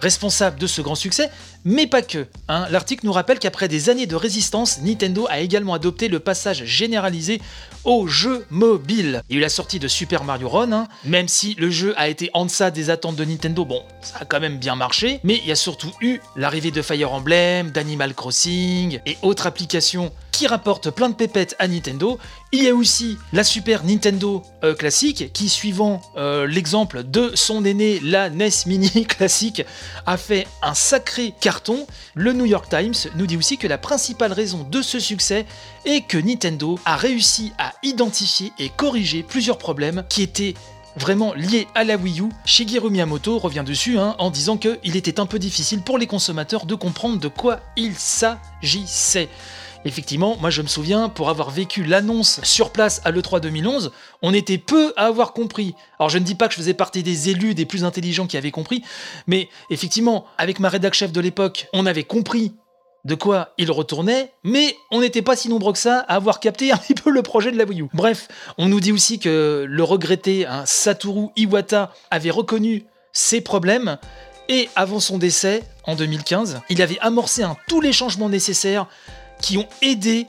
responsable 0.02 0.58
de 0.58 0.66
ce 0.66 0.82
grand 0.82 0.96
succès, 0.96 1.30
mais 1.64 1.86
pas 1.86 2.02
que. 2.02 2.26
Hein. 2.48 2.66
L'article 2.70 3.06
nous 3.06 3.12
rappelle 3.12 3.38
qu'après 3.38 3.68
des 3.68 3.88
années 3.88 4.06
de 4.06 4.16
résistance, 4.16 4.80
Nintendo 4.82 5.26
a 5.30 5.38
également 5.38 5.74
adopté 5.74 6.08
le 6.08 6.18
passage 6.18 6.64
généralisé 6.64 7.40
au 7.84 8.08
jeu 8.08 8.44
mobile. 8.50 9.22
Il 9.28 9.34
y 9.34 9.36
a 9.36 9.38
eu 9.38 9.42
la 9.42 9.48
sortie 9.48 9.78
de 9.78 9.86
Super 9.86 10.24
Mario 10.24 10.48
Run, 10.48 10.72
hein. 10.72 10.88
même 11.04 11.28
si 11.28 11.54
le 11.54 11.70
jeu 11.70 11.94
a 11.96 12.08
été 12.08 12.30
en 12.34 12.46
deçà 12.46 12.72
des 12.72 12.90
attentes 12.90 13.16
de 13.16 13.24
Nintendo, 13.24 13.64
bon, 13.64 13.82
ça 14.00 14.18
a 14.20 14.24
quand 14.24 14.40
même 14.40 14.58
bien 14.58 14.74
marché, 14.74 15.20
mais 15.22 15.36
il 15.36 15.46
y 15.46 15.52
a 15.52 15.56
surtout 15.56 15.92
eu 16.00 16.20
l'arrivée 16.34 16.72
de 16.72 16.82
Fire 16.82 17.12
Emblem, 17.12 17.70
d'Animal 17.70 18.12
Crossing 18.14 18.98
et 19.06 19.16
autres 19.22 19.46
applications 19.46 20.12
qui 20.42 20.48
rapportent 20.48 20.90
plein 20.90 21.08
de 21.08 21.14
pépettes 21.14 21.54
à 21.60 21.68
Nintendo. 21.68 22.18
Il 22.50 22.64
y 22.64 22.68
a 22.68 22.74
aussi 22.74 23.16
la 23.32 23.44
Super 23.44 23.84
Nintendo 23.84 24.42
euh, 24.64 24.74
classique 24.74 25.32
qui, 25.32 25.48
suivant 25.48 26.02
euh, 26.16 26.48
l'exemple 26.48 27.04
de 27.04 27.30
son 27.36 27.64
aîné, 27.64 28.00
la 28.02 28.28
NES 28.28 28.50
Mini 28.66 29.06
classique, 29.06 29.62
a 30.04 30.16
fait 30.16 30.48
un 30.60 30.74
sacré 30.74 31.32
carton. 31.40 31.86
Le 32.16 32.32
New 32.32 32.44
York 32.44 32.68
Times 32.68 33.12
nous 33.14 33.28
dit 33.28 33.36
aussi 33.36 33.56
que 33.56 33.68
la 33.68 33.78
principale 33.78 34.32
raison 34.32 34.66
de 34.68 34.82
ce 34.82 34.98
succès 34.98 35.46
est 35.84 36.00
que 36.00 36.18
Nintendo 36.18 36.76
a 36.84 36.96
réussi 36.96 37.52
à 37.58 37.74
identifier 37.84 38.52
et 38.58 38.68
corriger 38.68 39.22
plusieurs 39.22 39.58
problèmes 39.58 40.02
qui 40.08 40.22
étaient 40.22 40.54
vraiment 40.96 41.34
liés 41.34 41.68
à 41.76 41.84
la 41.84 41.96
Wii 41.96 42.20
U. 42.20 42.30
Shigeru 42.44 42.90
Miyamoto 42.90 43.38
revient 43.38 43.62
dessus 43.64 43.96
hein, 43.96 44.16
en 44.18 44.30
disant 44.30 44.56
qu'il 44.56 44.96
était 44.96 45.20
un 45.20 45.26
peu 45.26 45.38
difficile 45.38 45.82
pour 45.82 45.98
les 45.98 46.08
consommateurs 46.08 46.66
de 46.66 46.74
comprendre 46.74 47.20
de 47.20 47.28
quoi 47.28 47.60
il 47.76 47.94
s'agissait. 47.94 49.28
Effectivement, 49.84 50.36
moi 50.40 50.50
je 50.50 50.62
me 50.62 50.68
souviens, 50.68 51.08
pour 51.08 51.28
avoir 51.28 51.50
vécu 51.50 51.82
l'annonce 51.82 52.40
sur 52.44 52.70
place 52.70 53.00
à 53.04 53.10
l'E3 53.10 53.40
2011, 53.40 53.90
on 54.22 54.32
était 54.32 54.58
peu 54.58 54.92
à 54.96 55.06
avoir 55.06 55.32
compris. 55.32 55.74
Alors 55.98 56.08
je 56.08 56.18
ne 56.18 56.24
dis 56.24 56.36
pas 56.36 56.46
que 56.46 56.54
je 56.54 56.58
faisais 56.58 56.74
partie 56.74 57.02
des 57.02 57.30
élus 57.30 57.54
des 57.54 57.66
plus 57.66 57.84
intelligents 57.84 58.26
qui 58.26 58.36
avaient 58.36 58.52
compris, 58.52 58.84
mais 59.26 59.48
effectivement, 59.70 60.24
avec 60.38 60.60
ma 60.60 60.68
rédac 60.68 60.94
chef 60.94 61.10
de 61.10 61.20
l'époque, 61.20 61.66
on 61.72 61.86
avait 61.86 62.04
compris 62.04 62.54
de 63.04 63.16
quoi 63.16 63.52
il 63.58 63.72
retournait, 63.72 64.32
mais 64.44 64.76
on 64.92 65.00
n'était 65.00 65.22
pas 65.22 65.34
si 65.34 65.48
nombreux 65.48 65.72
que 65.72 65.78
ça 65.78 65.98
à 66.00 66.14
avoir 66.14 66.38
capté 66.38 66.70
un 66.70 66.76
petit 66.78 66.94
peu 66.94 67.10
le 67.10 67.22
projet 67.22 67.50
de 67.50 67.58
la 67.58 67.64
Wii 67.64 67.82
U. 67.82 67.88
Bref, 67.92 68.28
on 68.58 68.68
nous 68.68 68.78
dit 68.78 68.92
aussi 68.92 69.18
que 69.18 69.66
le 69.68 69.84
regretté 69.84 70.46
hein, 70.46 70.62
Satoru 70.64 71.28
Iwata 71.36 71.92
avait 72.12 72.30
reconnu 72.30 72.84
ses 73.12 73.40
problèmes, 73.40 73.98
et 74.48 74.68
avant 74.76 75.00
son 75.00 75.18
décès, 75.18 75.62
en 75.84 75.94
2015, 75.94 76.60
il 76.68 76.82
avait 76.82 76.98
amorcé 77.00 77.44
tous 77.68 77.80
les 77.80 77.92
changements 77.92 78.28
nécessaires 78.28 78.86
qui 79.42 79.58
ont 79.58 79.68
aidé 79.82 80.26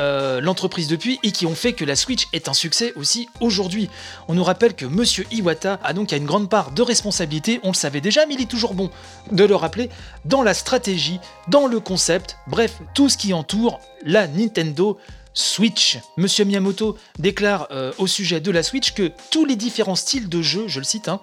euh, 0.00 0.40
l'entreprise 0.40 0.88
depuis 0.88 1.20
et 1.22 1.30
qui 1.30 1.46
ont 1.46 1.54
fait 1.54 1.72
que 1.72 1.84
la 1.84 1.94
Switch 1.94 2.26
est 2.32 2.48
un 2.48 2.54
succès 2.54 2.92
aussi 2.96 3.28
aujourd'hui. 3.40 3.88
On 4.26 4.34
nous 4.34 4.42
rappelle 4.42 4.74
que 4.74 4.86
Monsieur 4.86 5.24
Iwata 5.30 5.78
a 5.84 5.92
donc 5.92 6.10
une 6.10 6.24
grande 6.24 6.50
part 6.50 6.72
de 6.72 6.82
responsabilité, 6.82 7.60
on 7.62 7.68
le 7.68 7.74
savait 7.74 8.00
déjà, 8.00 8.26
mais 8.26 8.34
il 8.34 8.42
est 8.42 8.50
toujours 8.50 8.74
bon 8.74 8.90
de 9.30 9.44
le 9.44 9.54
rappeler, 9.54 9.90
dans 10.24 10.42
la 10.42 10.52
stratégie, 10.52 11.20
dans 11.46 11.68
le 11.68 11.78
concept, 11.78 12.38
bref, 12.48 12.80
tout 12.94 13.08
ce 13.08 13.16
qui 13.16 13.32
entoure 13.32 13.78
la 14.04 14.26
Nintendo 14.26 14.98
Switch. 15.32 15.98
Monsieur 16.16 16.44
Miyamoto 16.44 16.96
déclare 17.20 17.68
euh, 17.70 17.92
au 17.98 18.08
sujet 18.08 18.40
de 18.40 18.50
la 18.50 18.64
Switch 18.64 18.94
que 18.94 19.12
tous 19.30 19.44
les 19.44 19.56
différents 19.56 19.96
styles 19.96 20.28
de 20.28 20.42
jeu, 20.42 20.64
je 20.66 20.80
le 20.80 20.84
cite, 20.84 21.06
hein, 21.08 21.20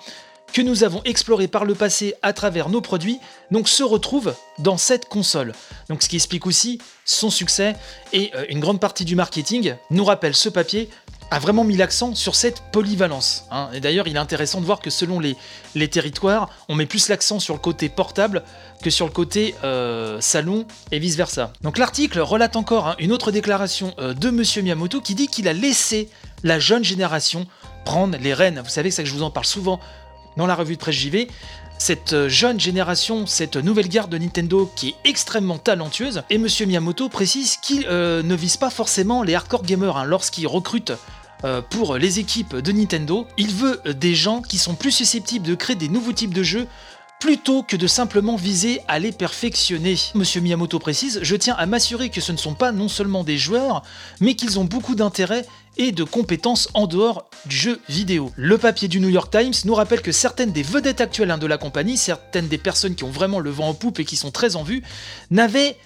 que 0.54 0.62
nous 0.62 0.84
avons 0.84 1.02
exploré 1.04 1.48
par 1.48 1.66
le 1.66 1.76
passé 1.76 2.14
à 2.22 2.34
travers 2.34 2.70
nos 2.70 2.82
produits, 2.82 3.20
donc 3.52 3.70
se 3.70 3.84
retrouve 3.84 4.34
dans 4.60 4.78
cette 4.78 5.06
console. 5.06 5.54
Donc 5.90 6.04
ce 6.04 6.10
qui 6.10 6.16
explique 6.16 6.46
aussi 6.46 6.80
son 7.06 7.30
succès 7.30 7.76
et 8.14 8.32
euh, 8.36 8.46
une 8.50 8.60
grande 8.60 8.80
partie 8.80 9.06
du 9.06 9.16
marketing 9.16 9.76
nous 9.90 10.06
rappelle 10.06 10.36
ce 10.36 10.50
papier 10.50 10.90
a 11.34 11.40
vraiment 11.40 11.64
mis 11.64 11.78
l'accent 11.78 12.14
sur 12.14 12.36
cette 12.36 12.62
polyvalence. 12.74 13.46
hein. 13.52 13.70
Et 13.74 13.80
d'ailleurs, 13.80 14.06
il 14.10 14.18
est 14.18 14.20
intéressant 14.20 14.60
de 14.60 14.66
voir 14.66 14.82
que 14.82 14.90
selon 14.90 15.22
les, 15.22 15.38
les 15.76 15.88
territoires, 15.88 16.50
on 16.68 16.76
met 16.76 16.86
plus 16.86 17.08
l'accent 17.08 17.40
sur 17.40 17.54
le 17.54 17.60
côté 17.62 17.88
portable 17.88 18.44
que 18.84 18.90
sur 18.90 19.06
le 19.06 19.14
côté 19.14 19.56
euh, 19.64 20.20
salon 20.20 20.66
et 20.92 21.00
vice-versa. 21.00 21.54
Donc 21.62 21.78
l'article 21.78 22.20
relate 22.20 22.58
encore 22.58 22.90
hein, 22.90 22.96
une 23.00 23.14
autre 23.14 23.32
déclaration 23.32 23.94
euh, 24.00 24.14
de 24.14 24.30
Monsieur 24.30 24.62
Miyamoto 24.62 25.00
qui 25.00 25.16
dit 25.16 25.28
qu'il 25.28 25.48
a 25.48 25.54
laissé 25.54 26.10
la 26.44 26.60
jeune 26.60 26.84
génération 26.84 27.48
prendre 27.86 28.18
les 28.20 28.34
rênes. 28.34 28.62
Vous 28.62 28.70
savez, 28.70 28.92
c'est 28.92 29.04
que 29.04 29.10
je 29.10 29.14
vous 29.14 29.24
en 29.24 29.32
parle 29.32 29.46
souvent 29.46 29.80
dans 30.38 30.48
la 30.48 30.56
revue 30.56 30.76
de 30.76 30.80
presse 30.80 30.96
JV. 30.96 31.28
Cette 31.78 32.14
euh, 32.14 32.30
jeune 32.30 32.60
génération, 32.60 33.26
cette 33.26 33.56
nouvelle 33.56 33.88
garde 33.88 34.12
de 34.12 34.18
Nintendo 34.20 34.72
qui 34.76 34.90
est 34.90 34.96
extrêmement 35.04 35.58
talentueuse, 35.58 36.22
et 36.30 36.38
Monsieur 36.38 36.68
Miyamoto 36.68 37.10
précise 37.10 37.58
qu'il 37.58 37.88
euh, 37.88 38.22
ne 38.22 38.36
vise 38.36 38.58
pas 38.58 38.70
forcément 38.70 39.24
les 39.24 39.34
hardcore 39.34 39.64
gamers 39.64 39.98
hein, 39.98 40.06
lorsqu'il 40.06 40.46
recrute 40.46 40.94
euh, 41.44 41.60
pour 41.68 41.98
les 41.98 42.20
équipes 42.20 42.56
de 42.56 42.72
Nintendo. 42.72 43.26
Il 43.38 43.52
veut 43.52 43.82
des 43.96 44.14
gens 44.14 44.44
qui 44.44 44.60
sont 44.60 44.76
plus 44.76 44.92
susceptibles 44.92 45.48
de 45.48 45.56
créer 45.56 45.76
des 45.76 45.90
nouveaux 45.90 46.14
types 46.14 46.36
de 46.36 46.44
jeux 46.44 46.68
plutôt 47.22 47.62
que 47.62 47.78
de 47.78 47.86
simplement 47.86 48.36
viser 48.36 48.82
à 48.88 48.98
les 48.98 49.12
perfectionner. 49.12 49.96
Monsieur 50.16 50.42
Miyamoto 50.42 50.80
précise, 50.80 51.20
je 51.22 51.36
tiens 51.36 51.56
à 51.56 51.68
m'assurer 51.68 52.10
que 52.10 52.20
ce 52.20 52.32
ne 52.32 52.38
sont 52.38 52.56
pas 52.56 52.72
non 52.72 52.90
seulement 52.90 53.24
des 53.24 53.38
joueurs, 53.38 53.84
mais 54.20 54.34
qu'ils 54.34 54.58
ont 54.58 54.66
beaucoup 54.66 54.96
d'intérêt 54.96 55.46
et 55.78 55.92
de 55.92 56.04
compétences 56.04 56.68
en 56.74 56.88
dehors 56.88 57.30
du 57.46 57.56
jeu 57.56 57.80
vidéo. 57.88 58.32
Le 58.36 58.58
papier 58.58 58.88
du 58.88 59.00
New 59.00 59.08
York 59.08 59.32
Times 59.32 59.54
nous 59.66 59.76
rappelle 59.76 60.02
que 60.02 60.12
certaines 60.12 60.52
des 60.52 60.64
vedettes 60.64 61.00
actuelles 61.00 61.30
hein, 61.30 61.38
de 61.38 61.46
la 61.46 61.60
compagnie, 61.60 61.96
certaines 61.96 62.48
des 62.48 62.58
personnes 62.58 62.96
qui 62.96 63.04
ont 63.04 63.12
vraiment 63.12 63.40
le 63.40 63.52
vent 63.52 63.70
en 63.70 63.74
poupe 63.76 64.00
et 64.00 64.06
qui 64.06 64.16
sont 64.16 64.32
très 64.32 64.56
en 64.56 64.64
vue, 64.64 64.82
n'avaient 65.30 65.78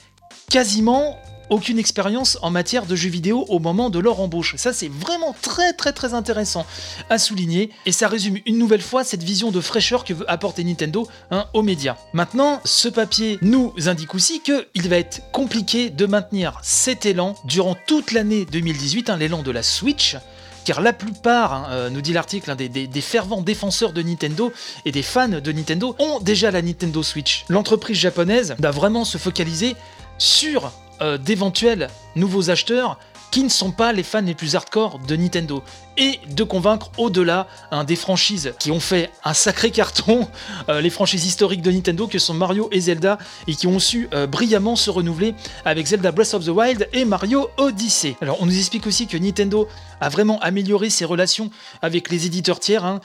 quasiment 0.50 1.20
aucune 1.50 1.80
expérience 1.80 2.38
en 2.42 2.50
matière 2.50 2.86
de 2.86 2.96
jeux 2.96 3.10
vidéo 3.10 3.46
au 3.50 3.60
moment 3.60 3.90
de 3.90 4.00
leur 4.00 4.20
embauche. 4.20 4.56
Ça, 4.58 4.74
c'est 4.74 4.92
vraiment 4.92 5.36
très 5.42 5.74
très 5.74 5.94
très 5.94 6.14
intéressant 6.14 6.66
à 7.10 7.18
souligner 7.18 7.72
et 7.86 7.92
ça 7.92 8.08
résume 8.08 8.38
une 8.46 8.58
nouvelle 8.58 8.82
fois 8.82 9.04
cette 9.04 9.24
vision 9.24 9.52
de 9.52 9.62
fraîcheur 9.62 10.04
que 10.04 10.14
veut 10.14 10.30
apporter 10.30 10.64
Nintendo 10.64 11.08
hein, 11.32 11.46
aux 11.54 11.62
médias. 11.62 11.98
Maintenant, 12.14 12.62
ce 12.66 12.88
papier 12.88 13.38
nous 13.42 13.74
indique 13.86 14.16
aussi 14.16 14.42
qu'il 14.42 14.90
va 14.90 14.98
être 14.98 15.22
compliqué 15.32 15.90
de 15.90 16.06
maintenir 16.06 16.60
cet 16.64 17.06
élan 17.06 17.36
durant 17.46 17.76
toute 17.88 18.12
l'année 18.12 18.46
2018, 18.46 19.10
hein, 19.10 19.18
l'élan 19.18 19.44
de 19.44 19.52
la 19.52 19.64
Switch 19.64 20.18
car 20.66 20.82
la 20.82 20.92
plupart, 20.92 21.54
hein, 21.54 21.68
euh, 21.70 21.90
nous 21.90 22.02
dit 22.02 22.12
l'article, 22.12 22.54
des, 22.56 23.02
fervents 23.02 23.42
défenseurs 23.42 23.94
de 23.94 24.02
Nintendo 24.02 24.52
et 24.84 24.92
des 24.92 25.04
fans 25.04 25.30
de 25.30 25.52
Nintendo 25.52 25.96
ont 26.00 26.20
déjà 26.20 26.52
la 26.52 26.62
Nintendo 26.62 27.04
Switch. 27.04 27.46
L'entreprise 27.50 27.98
japonaise 27.98 28.56
doit 28.60 28.72
vraiment 28.72 29.06
se 29.06 29.18
focaliser 29.18 29.76
sur 30.18 30.72
euh, 31.02 31.18
d'éventuels 31.18 31.90
nouveaux 32.16 32.50
acheteurs 32.50 32.98
qui 33.32 33.44
ne 33.44 33.50
sont 33.50 33.72
pas 33.72 33.92
les 33.92 34.04
fans 34.04 34.22
les 34.22 34.34
plus 34.34 34.56
hardcore 34.56 35.00
de 35.00 35.18
Nintendo 35.18 35.62
et 35.98 36.20
de 36.30 36.44
convaincre 36.44 36.90
au-delà 36.98 37.48
des 37.86 37.98
franchises 37.98 38.54
qui 38.60 38.72
ont 38.72 38.80
fait 38.80 39.12
un 39.26 39.34
sacré 39.34 39.72
carton, 39.72 40.28
euh, 40.70 40.80
les 40.80 40.90
franchises 40.90 41.26
historiques 41.26 41.62
de 41.62 41.72
Nintendo 41.72 42.08
que 42.08 42.18
sont 42.18 42.34
Mario 42.34 42.70
et 42.72 42.80
Zelda 42.80 43.18
et 43.48 43.56
qui 43.56 43.68
ont 43.68 43.80
su 43.80 44.08
euh, 44.14 44.26
brillamment 44.26 44.78
se 44.78 44.90
renouveler 44.90 45.36
avec 45.66 45.88
Zelda 45.88 46.14
Breath 46.14 46.34
of 46.34 46.46
the 46.46 46.50
Wild 46.50 46.88
et 46.94 47.04
Mario 47.04 47.50
Odyssey. 47.58 48.16
Alors 48.22 48.38
on 48.42 48.46
nous 48.46 48.58
explique 48.58 48.88
aussi 48.88 49.06
que 49.08 49.18
Nintendo 49.18 49.68
a 50.00 50.08
vraiment 50.08 50.40
amélioré 50.40 50.90
ses 50.90 51.04
relations 51.04 51.50
avec 51.82 52.10
les 52.10 52.26
éditeurs 52.26 52.60
tiers, 52.60 52.86
hein, 52.86 53.00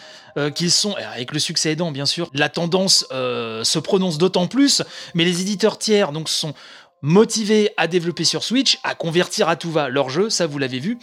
qu'ils 0.55 0.71
sont, 0.71 0.95
avec 1.13 1.33
le 1.33 1.39
succès 1.39 1.73
aidant 1.73 1.91
bien 1.91 2.07
sûr, 2.07 2.31
la 2.35 2.49
tendance 2.49 3.07
se 3.11 3.79
prononce 3.79 4.19
d'autant 4.19 4.47
plus, 4.47 4.83
mais 5.15 5.25
les 5.25 5.41
éditeurs 5.41 5.79
tiers 5.79 6.13
donc 6.13 6.29
sont 6.29 6.55
motivés 7.03 7.71
à 7.77 7.87
développer 7.87 8.25
sur 8.25 8.45
Switch, 8.45 8.79
à 8.85 8.95
convertir 8.95 9.49
à 9.49 9.57
tout 9.57 9.71
va 9.71 9.89
leurs 9.89 10.11
jeux, 10.11 10.31
ça 10.31 10.47
vous 10.47 10.59
l'avez 10.59 10.79
vu. 10.79 10.99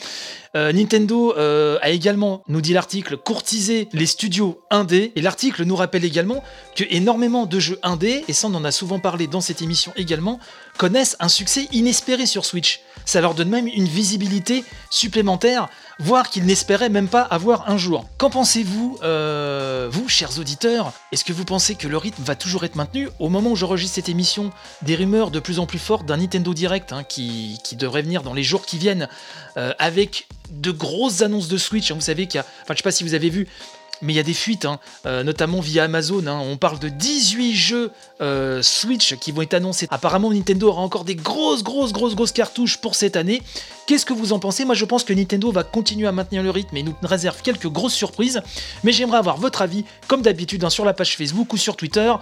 Euh, 0.56 0.72
Nintendo 0.72 1.34
euh, 1.38 1.78
a 1.82 1.90
également, 1.90 2.44
nous 2.48 2.62
dit 2.62 2.74
l'article, 2.74 3.18
courtisé 3.18 3.90
les 3.94 4.06
studios 4.06 4.62
indés, 4.70 5.12
et 5.16 5.22
l'article 5.22 5.64
nous 5.64 5.76
rappelle 5.76 6.06
également 6.06 6.44
que 6.76 6.84
énormément 6.90 7.46
de 7.46 7.60
jeux 7.60 7.80
indés, 7.84 8.24
et 8.28 8.34
ça 8.34 8.48
on 8.48 8.54
en 8.56 8.64
a 8.64 8.72
souvent 8.72 9.00
parlé 9.00 9.28
dans 9.28 9.42
cette 9.42 9.62
émission 9.62 9.92
également, 9.96 10.40
connaissent 10.78 11.18
un 11.20 11.30
succès 11.30 11.68
inespéré 11.72 12.26
sur 12.26 12.46
Switch. 12.46 12.82
Ça 13.06 13.22
leur 13.22 13.36
donne 13.36 13.50
même 13.50 13.68
une 13.68 13.88
visibilité 13.88 14.66
supplémentaire, 14.90 15.70
voire 15.98 16.30
qu'ils 16.30 16.46
n'espéraient 16.46 16.90
même 16.90 17.08
pas 17.08 17.22
avoir 17.22 17.70
un 17.70 17.78
jour. 17.78 18.06
Qu'en 18.18 18.30
pensez-vous, 18.30 19.00
euh, 19.02 19.88
vous, 19.90 20.10
chers 20.10 20.40
auditeurs? 20.40 20.92
Est-ce 21.12 21.24
que 21.24 21.32
vous 21.32 21.46
pensez 21.46 21.76
que 21.76 21.88
le 21.88 21.98
rythme 21.98 22.22
va 22.24 22.36
toujours 22.36 22.66
être 22.66 22.76
maintenu 22.76 23.10
Au 23.20 23.30
moment 23.30 23.52
où 23.52 23.56
j'enregistre 23.56 23.96
cette 23.96 24.10
émission, 24.10 24.52
des 24.82 24.96
rumeurs 24.96 25.32
de 25.32 25.40
plus 25.40 25.60
en 25.60 25.66
plus 25.66 25.80
fortes 25.80 26.06
d'un 26.06 26.18
Nintendo 26.18 26.54
Direct 26.54 26.92
hein, 26.92 27.04
qui, 27.04 27.58
devrait 27.74 28.02
venir 28.02 28.24
dans 28.24 28.34
les 28.34 28.44
jours 28.44 28.66
qui 28.66 28.78
viennent, 28.78 29.08
euh, 29.56 29.74
avec 29.80 30.28
de 30.50 30.72
grosses 30.72 31.22
annonces 31.22 31.48
de 31.48 31.58
Switch. 31.58 31.92
hein. 31.92 31.96
vous 31.96 32.02
savez 32.02 32.28
qu'il 32.28 32.40
y 32.40 32.42
a, 32.42 32.46
enfin, 32.64 32.74
je 32.74 32.78
sais 32.78 32.84
pas 32.84 32.92
si 32.92 33.04
vous 33.04 33.14
avez 33.14 33.30
vu, 33.30 33.48
mais 34.02 34.14
il 34.14 34.16
y 34.16 34.20
a 34.20 34.24
des 34.24 34.34
fuites, 34.34 34.66
hein, 34.66 34.80
euh, 35.06 35.24
notamment 35.24 35.60
via 35.60 35.84
Amazon. 35.86 36.26
hein. 36.28 36.40
on 36.44 36.58
parle 36.58 36.80
de 36.80 36.90
18 36.90 37.56
jeux 37.56 37.92
euh, 38.22 38.62
Switch 38.62 39.16
qui 39.18 39.32
vont 39.32 39.42
être 39.42 39.54
annoncés. 39.54 39.88
Apparemment, 39.90 40.32
Nintendo 40.32 40.70
aura 40.70 40.82
encore 40.82 41.04
des 41.04 41.16
grosses, 41.16 41.64
grosses, 41.64 41.94
grosses, 41.94 42.16
grosses 42.16 42.32
cartouches 42.32 42.78
pour 42.78 42.96
cette 42.96 43.16
année. 43.16 43.42
Qu'est-ce 43.86 44.06
que 44.06 44.14
vous 44.14 44.34
en 44.34 44.40
pensez? 44.40 44.66
Moi, 44.66 44.76
je 44.76 44.86
pense 44.86 45.04
que 45.04 45.14
Nintendo 45.14 45.52
va 45.52 45.64
continuer 45.64 46.08
à 46.08 46.12
maintenir 46.12 46.44
le 46.44 46.50
rythme 46.50 46.76
et 46.78 46.84
nous 46.84 46.96
réserve 47.04 47.42
quelques 47.42 47.68
grosses 47.70 47.94
surprises. 47.94 48.42
Mais 48.84 48.92
j'aimerais 48.92 49.18
avoir 49.18 49.38
votre 49.38 49.62
avis, 49.62 49.86
comme 50.08 50.22
d'habitude, 50.22 50.64
hein, 50.64 50.70
sur 50.70 50.86
la 50.86 50.94
page 50.94 51.16
Facebook 51.16 51.54
ou 51.54 51.58
sur 51.58 51.76
Twitter. 51.76 52.14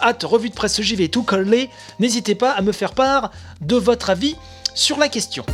Hâte, 0.00 0.24
revue 0.24 0.50
de 0.50 0.54
presse 0.54 0.80
JV 0.80 1.08
tout 1.08 1.22
collé. 1.22 1.70
N'hésitez 2.00 2.34
pas 2.34 2.50
à 2.50 2.60
me 2.62 2.72
faire 2.72 2.92
part 2.92 3.30
de 3.60 3.76
votre 3.76 4.10
avis 4.10 4.36
sur 4.74 4.98
la 4.98 5.08
question. 5.08 5.44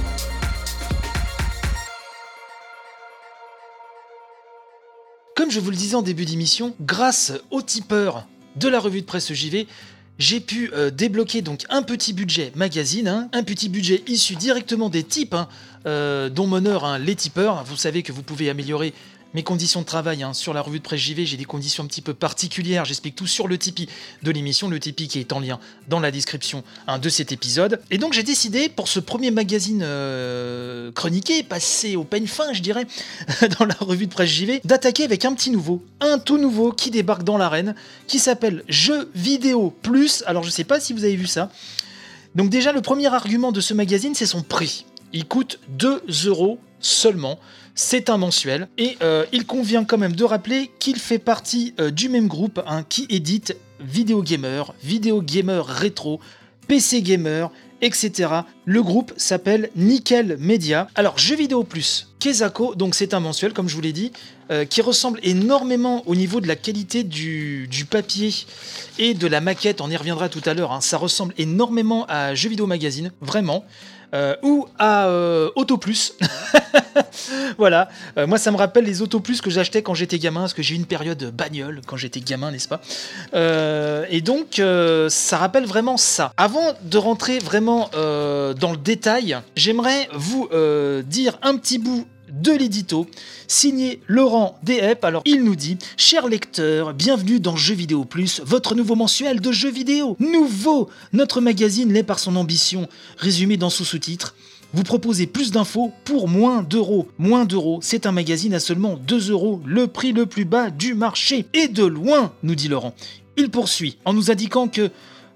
Comme 5.38 5.52
je 5.52 5.60
vous 5.60 5.70
le 5.70 5.76
disais 5.76 5.94
en 5.94 6.02
début 6.02 6.24
d'émission, 6.24 6.74
grâce 6.80 7.32
au 7.52 7.62
tipeur 7.62 8.26
de 8.56 8.66
la 8.66 8.80
revue 8.80 9.02
de 9.02 9.06
presse 9.06 9.32
JV, 9.32 9.68
j'ai 10.18 10.40
pu 10.40 10.68
euh, 10.74 10.90
débloquer 10.90 11.42
donc 11.42 11.64
un 11.70 11.82
petit 11.82 12.12
budget 12.12 12.50
magazine, 12.56 13.06
hein, 13.06 13.28
un 13.32 13.44
petit 13.44 13.68
budget 13.68 14.02
issu 14.08 14.34
directement 14.34 14.88
des 14.88 15.04
types 15.04 15.34
hein, 15.34 15.46
euh, 15.86 16.28
dont 16.28 16.48
m'honore 16.48 16.84
hein, 16.84 16.98
les 16.98 17.14
tipeurs. 17.14 17.62
Vous 17.62 17.76
savez 17.76 18.02
que 18.02 18.10
vous 18.10 18.24
pouvez 18.24 18.50
améliorer 18.50 18.92
mes 19.34 19.42
conditions 19.42 19.80
de 19.80 19.86
travail 19.86 20.22
hein, 20.22 20.32
sur 20.32 20.54
la 20.54 20.60
revue 20.60 20.78
de 20.78 20.84
presse 20.84 21.00
JV. 21.00 21.26
J'ai 21.26 21.36
des 21.36 21.44
conditions 21.44 21.84
un 21.84 21.86
petit 21.86 22.00
peu 22.00 22.14
particulières. 22.14 22.84
J'explique 22.84 23.14
tout 23.14 23.26
sur 23.26 23.48
le 23.48 23.58
Tipeee 23.58 23.88
de 24.22 24.30
l'émission, 24.30 24.68
le 24.68 24.80
Tipeee 24.80 25.08
qui 25.08 25.18
est 25.18 25.32
en 25.32 25.40
lien 25.40 25.58
dans 25.88 26.00
la 26.00 26.10
description 26.10 26.64
hein, 26.86 26.98
de 26.98 27.08
cet 27.08 27.32
épisode. 27.32 27.80
Et 27.90 27.98
donc 27.98 28.12
j'ai 28.12 28.22
décidé 28.22 28.68
pour 28.68 28.88
ce 28.88 29.00
premier 29.00 29.30
magazine 29.30 29.82
euh, 29.82 30.90
chroniqué, 30.92 31.42
passé 31.42 31.96
au 31.96 32.04
peigne 32.04 32.26
fin, 32.26 32.52
je 32.52 32.62
dirais, 32.62 32.86
dans 33.58 33.64
la 33.64 33.76
revue 33.80 34.06
de 34.06 34.12
presse 34.12 34.30
JV, 34.30 34.60
d'attaquer 34.64 35.04
avec 35.04 35.24
un 35.24 35.34
petit 35.34 35.50
nouveau, 35.50 35.82
un 36.00 36.18
tout 36.18 36.38
nouveau 36.38 36.72
qui 36.72 36.90
débarque 36.90 37.22
dans 37.22 37.38
l'arène, 37.38 37.74
qui 38.06 38.18
s'appelle 38.18 38.64
Jeux 38.68 39.10
vidéo 39.14 39.74
plus. 39.82 40.24
Alors 40.26 40.42
je 40.42 40.50
sais 40.50 40.64
pas 40.64 40.80
si 40.80 40.92
vous 40.92 41.04
avez 41.04 41.16
vu 41.16 41.26
ça. 41.26 41.50
Donc 42.34 42.50
déjà 42.50 42.72
le 42.72 42.80
premier 42.80 43.06
argument 43.06 43.52
de 43.52 43.60
ce 43.60 43.74
magazine, 43.74 44.14
c'est 44.14 44.26
son 44.26 44.42
prix. 44.42 44.86
Il 45.12 45.26
coûte 45.26 45.58
2 45.68 46.02
euros 46.26 46.58
seulement. 46.80 47.38
C'est 47.80 48.10
un 48.10 48.16
mensuel 48.16 48.66
et 48.76 48.98
euh, 49.02 49.24
il 49.30 49.46
convient 49.46 49.84
quand 49.84 49.98
même 49.98 50.16
de 50.16 50.24
rappeler 50.24 50.68
qu'il 50.80 50.98
fait 50.98 51.20
partie 51.20 51.74
euh, 51.78 51.92
du 51.92 52.08
même 52.08 52.26
groupe 52.26 52.60
hein, 52.66 52.82
qui 52.88 53.06
édite 53.08 53.56
Vidéo 53.78 54.20
Gamer, 54.20 54.74
Vidéo 54.82 55.22
Gamer 55.22 55.64
Rétro, 55.64 56.18
PC 56.66 57.02
Gamer, 57.02 57.52
etc. 57.80 58.30
Le 58.64 58.82
groupe 58.82 59.12
s'appelle 59.16 59.70
Nickel 59.76 60.38
Media. 60.40 60.88
Alors, 60.96 61.18
Jeux 61.18 61.36
vidéo 61.36 61.62
plus, 61.62 62.08
Kezako, 62.18 62.74
donc 62.74 62.96
c'est 62.96 63.14
un 63.14 63.20
mensuel, 63.20 63.52
comme 63.52 63.68
je 63.68 63.76
vous 63.76 63.80
l'ai 63.80 63.92
dit, 63.92 64.10
euh, 64.50 64.64
qui 64.64 64.82
ressemble 64.82 65.20
énormément 65.22 66.02
au 66.08 66.16
niveau 66.16 66.40
de 66.40 66.48
la 66.48 66.56
qualité 66.56 67.04
du, 67.04 67.68
papier 67.88 68.34
et 68.98 69.14
de 69.14 69.28
la 69.28 69.40
maquette, 69.40 69.80
on 69.80 69.88
y 69.88 69.96
reviendra 69.96 70.28
tout 70.28 70.42
à 70.46 70.52
l'heure, 70.52 70.72
hein. 70.72 70.80
ça 70.80 70.96
ressemble 70.96 71.32
énormément 71.38 72.06
à 72.08 72.34
Jeux 72.34 72.48
vidéo 72.48 72.66
magazine, 72.66 73.12
vraiment. 73.20 73.64
Ou 74.42 74.66
à 74.78 75.06
euh, 75.06 75.50
Auto 75.54 75.76
Plus. 75.76 76.14
voilà, 77.58 77.88
Euh, 78.16 78.26
moi 78.26 78.38
ça 78.38 78.50
me 78.50 78.56
rappelle 78.56 78.84
les 78.84 79.02
Auto 79.02 79.20
Plus 79.20 79.40
que 79.40 79.50
j'achetais 79.50 79.82
quand 79.82 79.94
j'étais 79.94 80.18
gamin, 80.18 80.40
parce 80.40 80.54
que 80.54 80.62
j'ai 80.62 80.74
eu 80.74 80.78
une 80.78 80.86
période 80.86 81.32
bagnole 81.34 81.80
quand 81.86 81.96
j'étais 81.96 82.20
gamin, 82.20 82.50
n'est-ce 82.50 82.68
pas? 82.68 82.80
Euh, 83.34 84.04
Et 84.10 84.20
donc 84.20 84.58
euh, 84.58 85.08
ça 85.08 85.36
rappelle 85.38 85.66
vraiment 85.66 85.96
ça. 85.96 86.32
Avant 86.36 86.74
de 86.82 86.98
rentrer 86.98 87.38
vraiment 87.38 87.90
dans 87.92 88.70
le 88.70 88.76
détail, 88.76 89.38
j'aimerais 89.56 90.08
vous 90.12 90.48
dire 91.04 91.38
un 91.42 91.56
petit 91.56 91.78
bout 91.78 92.06
de 92.30 92.52
l'édito, 92.52 93.06
signé 93.46 94.00
Laurent 94.06 94.58
Dehep. 94.62 95.04
Alors 95.04 95.22
il 95.24 95.44
nous 95.44 95.56
dit 95.56 95.78
Cher 95.96 96.28
lecteur, 96.28 96.94
bienvenue 96.94 97.40
dans 97.40 97.56
Jeux 97.56 97.74
vidéo 97.74 98.04
plus, 98.04 98.40
votre 98.44 98.74
nouveau 98.74 98.94
mensuel 98.94 99.40
de 99.40 99.52
jeux 99.52 99.70
vidéo. 99.70 100.16
Nouveau 100.20 100.90
Notre 101.12 101.40
magazine 101.40 101.92
l'est 101.92 102.02
par 102.02 102.18
son 102.18 102.36
ambition, 102.36 102.88
résumé 103.16 103.56
dans 103.56 103.70
son 103.70 103.84
sous-titre. 103.84 104.34
Vous 104.74 104.82
proposez 104.82 105.26
plus 105.26 105.50
d'infos 105.50 105.92
pour 106.04 106.28
moins 106.28 106.62
d'euros. 106.62 107.08
Moins 107.18 107.46
d'euros, 107.46 107.78
c'est 107.82 108.04
un 108.04 108.12
magazine 108.12 108.52
à 108.52 108.60
seulement 108.60 108.98
2 109.06 109.30
euros, 109.30 109.62
le 109.64 109.86
prix 109.86 110.12
le 110.12 110.26
plus 110.26 110.44
bas 110.44 110.68
du 110.68 110.92
marché. 110.92 111.46
Et 111.54 111.68
de 111.68 111.84
loin, 111.84 112.32
nous 112.42 112.54
dit 112.54 112.68
Laurent. 112.68 112.94
Il 113.38 113.50
poursuit 113.50 113.96
en 114.04 114.12
nous 114.12 114.30
indiquant 114.30 114.68
que 114.68 114.90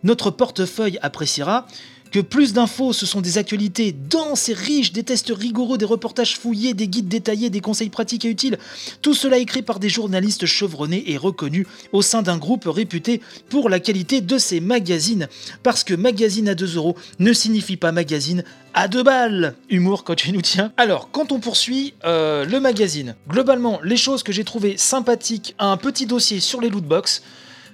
notre 0.05 0.31
portefeuille 0.31 0.99
appréciera 1.01 1.67
que 2.13 2.21
plus 2.21 2.53
d'infos, 2.53 2.93
ce 2.93 3.07
sont 3.07 3.23
des 3.23 3.39
actualités 3.39 3.93
denses 3.93 4.51
et 4.51 4.55
riches, 4.55 4.93
des 4.93 5.03
tests 5.03 5.33
rigoureux, 5.35 5.79
des 5.79 5.87
reportages 5.87 6.39
fouillés, 6.39 6.75
des 6.75 6.87
guides 6.87 7.09
détaillés, 7.09 7.51
des 7.51 7.61
conseils 7.61 7.89
pratiques 7.89 8.27
et 8.27 8.31
utiles. 8.31 8.59
Tout 9.01 9.15
cela 9.15 9.39
écrit 9.39 9.63
par 9.63 9.81
des 9.81 9.89
journalistes 9.89 10.47
chevronnés 10.47 11.11
et 11.11 11.17
reconnus 11.17 11.67
au 11.93 12.03
sein 12.03 12.23
d'un 12.23 12.37
groupe 12.37 12.67
réputé 12.67 13.21
pour 13.49 13.71
la 13.71 13.81
qualité 13.81 14.21
de 14.21 14.39
ses 14.39 14.61
magazines. 14.61 15.27
Parce 15.63 15.83
que 15.83 15.95
magazine 15.95 16.49
à 16.49 16.55
2 16.55 16.77
euros 16.77 16.97
ne 17.19 17.33
signifie 17.33 17.77
pas 17.77 17.93
magazine 17.93 18.45
à 18.75 18.89
deux 18.89 19.03
balles 19.03 19.55
Humour 19.71 20.05
quand 20.05 20.15
tu 20.15 20.33
nous 20.33 20.43
tiens. 20.43 20.73
Alors, 20.77 21.11
quand 21.11 21.33
on 21.33 21.41
poursuit 21.41 21.95
euh, 22.05 22.45
le 22.45 22.61
magazine, 22.61 23.15
globalement, 23.29 23.81
les 23.83 23.97
choses 23.97 24.23
que 24.23 24.33
j'ai 24.33 24.45
trouvées 24.45 24.77
sympathiques, 24.77 25.55
un 25.59 25.77
petit 25.77 26.07
dossier 26.07 26.41
sur 26.41 26.61
les 26.61 26.69
lootbox. 26.69 27.23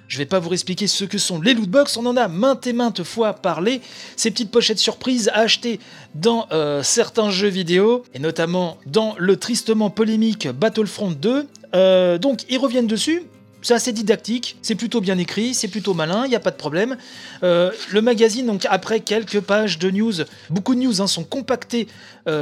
Je 0.09 0.17
vais 0.17 0.25
pas 0.25 0.39
vous 0.39 0.51
expliquer 0.51 0.87
ce 0.87 1.05
que 1.05 1.19
sont 1.19 1.39
les 1.39 1.53
lootbox, 1.53 1.95
on 1.95 2.05
en 2.07 2.17
a 2.17 2.27
maintes 2.27 2.65
et 2.65 2.73
maintes 2.73 3.03
fois 3.03 3.33
parlé. 3.33 3.79
Ces 4.15 4.31
petites 4.31 4.49
pochettes 4.49 4.79
surprises 4.79 5.29
à 5.29 5.41
acheter 5.41 5.79
dans 6.15 6.47
euh, 6.51 6.81
certains 6.81 7.29
jeux 7.29 7.47
vidéo, 7.47 8.03
et 8.15 8.19
notamment 8.19 8.77
dans 8.87 9.13
le 9.19 9.37
tristement 9.37 9.91
polémique 9.91 10.47
Battlefront 10.47 11.11
2. 11.11 11.45
Euh, 11.75 12.17
donc 12.17 12.39
ils 12.49 12.57
reviennent 12.57 12.87
dessus, 12.87 13.21
c'est 13.61 13.75
assez 13.75 13.91
didactique, 13.91 14.57
c'est 14.63 14.73
plutôt 14.73 14.99
bien 14.99 15.19
écrit, 15.19 15.53
c'est 15.53 15.67
plutôt 15.67 15.93
malin, 15.93 16.25
il 16.25 16.29
n'y 16.29 16.35
a 16.35 16.39
pas 16.39 16.49
de 16.49 16.57
problème. 16.57 16.97
Euh, 17.43 17.69
le 17.91 18.01
magazine, 18.01 18.47
donc 18.47 18.65
après 18.67 19.01
quelques 19.01 19.41
pages 19.41 19.77
de 19.77 19.91
news, 19.91 20.13
beaucoup 20.49 20.73
de 20.73 20.79
news 20.79 21.03
hein, 21.03 21.07
sont 21.07 21.23
compactées 21.23 21.87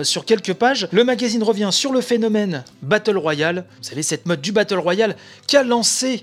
sur 0.04 0.26
quelques 0.26 0.54
pages, 0.54 0.90
le 0.92 1.06
magazine 1.06 1.44
revient 1.44 1.70
sur 1.72 1.94
le 1.94 2.02
phénomène 2.02 2.66
Battle 2.82 3.18
Royale, 3.18 3.66
vous 3.78 3.88
savez 3.88 4.04
cette 4.04 4.26
mode 4.26 4.42
du 4.42 4.52
Battle 4.52 4.80
Royale 4.80 5.16
qu'a 5.48 5.64
lancé 5.64 6.22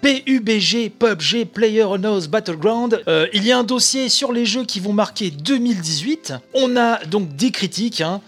PUBG, 0.00 0.90
PUBG, 0.90 1.44
Player 1.44 1.82
Unknown's 1.82 2.28
Battleground. 2.28 3.02
Euh, 3.08 3.26
il 3.32 3.44
y 3.44 3.52
a 3.52 3.58
un 3.58 3.64
dossier 3.64 4.08
sur 4.08 4.32
les 4.32 4.46
jeux 4.46 4.64
qui 4.64 4.78
vont 4.80 4.92
marquer 4.92 5.30
2018. 5.30 6.34
On 6.54 6.76
a 6.76 7.04
donc 7.06 7.34
des 7.34 7.50
critiques. 7.50 8.00
Hein. 8.00 8.20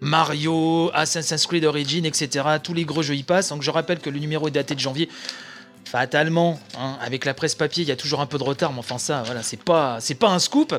Mario, 0.00 0.90
Assassin's 0.94 1.46
Creed 1.46 1.64
Origin, 1.64 2.06
etc. 2.06 2.44
Tous 2.62 2.74
les 2.74 2.84
gros 2.84 3.02
jeux 3.02 3.16
y 3.16 3.22
passent. 3.22 3.50
Donc 3.50 3.62
je 3.62 3.70
rappelle 3.70 3.98
que 3.98 4.10
le 4.10 4.18
numéro 4.18 4.48
est 4.48 4.50
daté 4.50 4.74
de 4.74 4.80
janvier. 4.80 5.08
Fatalement, 5.84 6.58
hein, 6.78 6.96
avec 7.02 7.24
la 7.24 7.34
presse 7.34 7.54
papier, 7.54 7.82
il 7.82 7.88
y 7.88 7.92
a 7.92 7.96
toujours 7.96 8.20
un 8.20 8.26
peu 8.26 8.38
de 8.38 8.42
retard, 8.42 8.72
mais 8.72 8.78
enfin 8.80 8.98
ça, 8.98 9.22
voilà, 9.24 9.42
c'est 9.42 9.62
pas, 9.62 9.98
c'est 10.00 10.14
pas 10.14 10.28
un 10.28 10.38
scoop. 10.38 10.74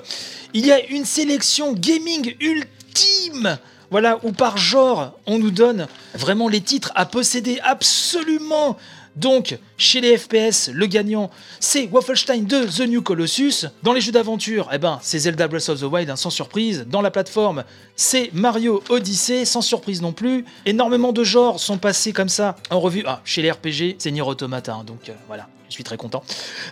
Il 0.53 0.65
y 0.65 0.71
a 0.71 0.83
une 0.87 1.05
sélection 1.05 1.73
gaming 1.73 2.35
ultime 2.39 3.57
voilà, 3.91 4.19
où 4.23 4.31
par 4.31 4.57
genre, 4.57 5.17
on 5.25 5.39
nous 5.39 5.51
donne 5.51 5.87
vraiment 6.15 6.47
les 6.47 6.61
titres 6.61 6.91
à 6.95 7.05
posséder 7.05 7.59
absolument 7.63 8.77
donc, 9.15 9.57
chez 9.77 10.01
les 10.01 10.17
FPS, 10.17 10.69
le 10.73 10.87
gagnant, 10.87 11.29
c'est 11.61 11.87
Wolfenstein 11.87 12.45
2 12.45 12.67
The 12.67 12.81
New 12.81 13.01
Colossus. 13.01 13.67
Dans 13.81 13.93
les 13.93 14.01
jeux 14.01 14.11
d'aventure, 14.11 14.69
eh 14.73 14.77
ben, 14.77 14.99
c'est 15.01 15.19
Zelda 15.19 15.47
Breath 15.47 15.69
of 15.69 15.79
the 15.79 15.83
Wild, 15.83 16.09
hein, 16.09 16.17
sans 16.17 16.29
surprise. 16.29 16.85
Dans 16.89 17.01
la 17.01 17.11
plateforme, 17.11 17.63
c'est 17.95 18.29
Mario 18.33 18.83
Odyssey, 18.89 19.45
sans 19.45 19.61
surprise 19.61 20.01
non 20.01 20.11
plus. 20.11 20.43
Énormément 20.65 21.13
de 21.13 21.23
genres 21.23 21.61
sont 21.61 21.77
passés 21.77 22.11
comme 22.11 22.27
ça 22.27 22.57
en 22.69 22.81
revue. 22.81 23.03
Ah, 23.07 23.21
chez 23.23 23.41
les 23.41 23.51
RPG, 23.51 23.95
c'est 23.99 24.11
Nier 24.11 24.21
Automata, 24.21 24.73
hein, 24.73 24.83
donc 24.85 25.07
euh, 25.07 25.13
voilà, 25.27 25.47
je 25.69 25.73
suis 25.73 25.85
très 25.85 25.97
content. 25.97 26.21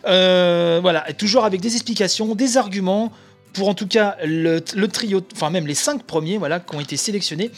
Euh, 0.06 0.80
voilà, 0.82 1.02
toujours 1.18 1.46
avec 1.46 1.62
des 1.62 1.76
explications, 1.76 2.36
des 2.36 2.58
arguments, 2.58 3.14
pour 3.54 3.70
en 3.70 3.74
tout 3.74 3.88
cas 3.88 4.18
le, 4.26 4.62
le 4.76 4.88
trio, 4.90 5.22
enfin 5.34 5.50
même 5.50 5.66
les 5.66 5.76
cinq 5.76 6.04
premiers, 6.04 6.38
voilà, 6.38 6.60
qui 6.60 6.76
ont 6.76 6.82
été 6.82 6.98
sélectionnés. 6.98 7.52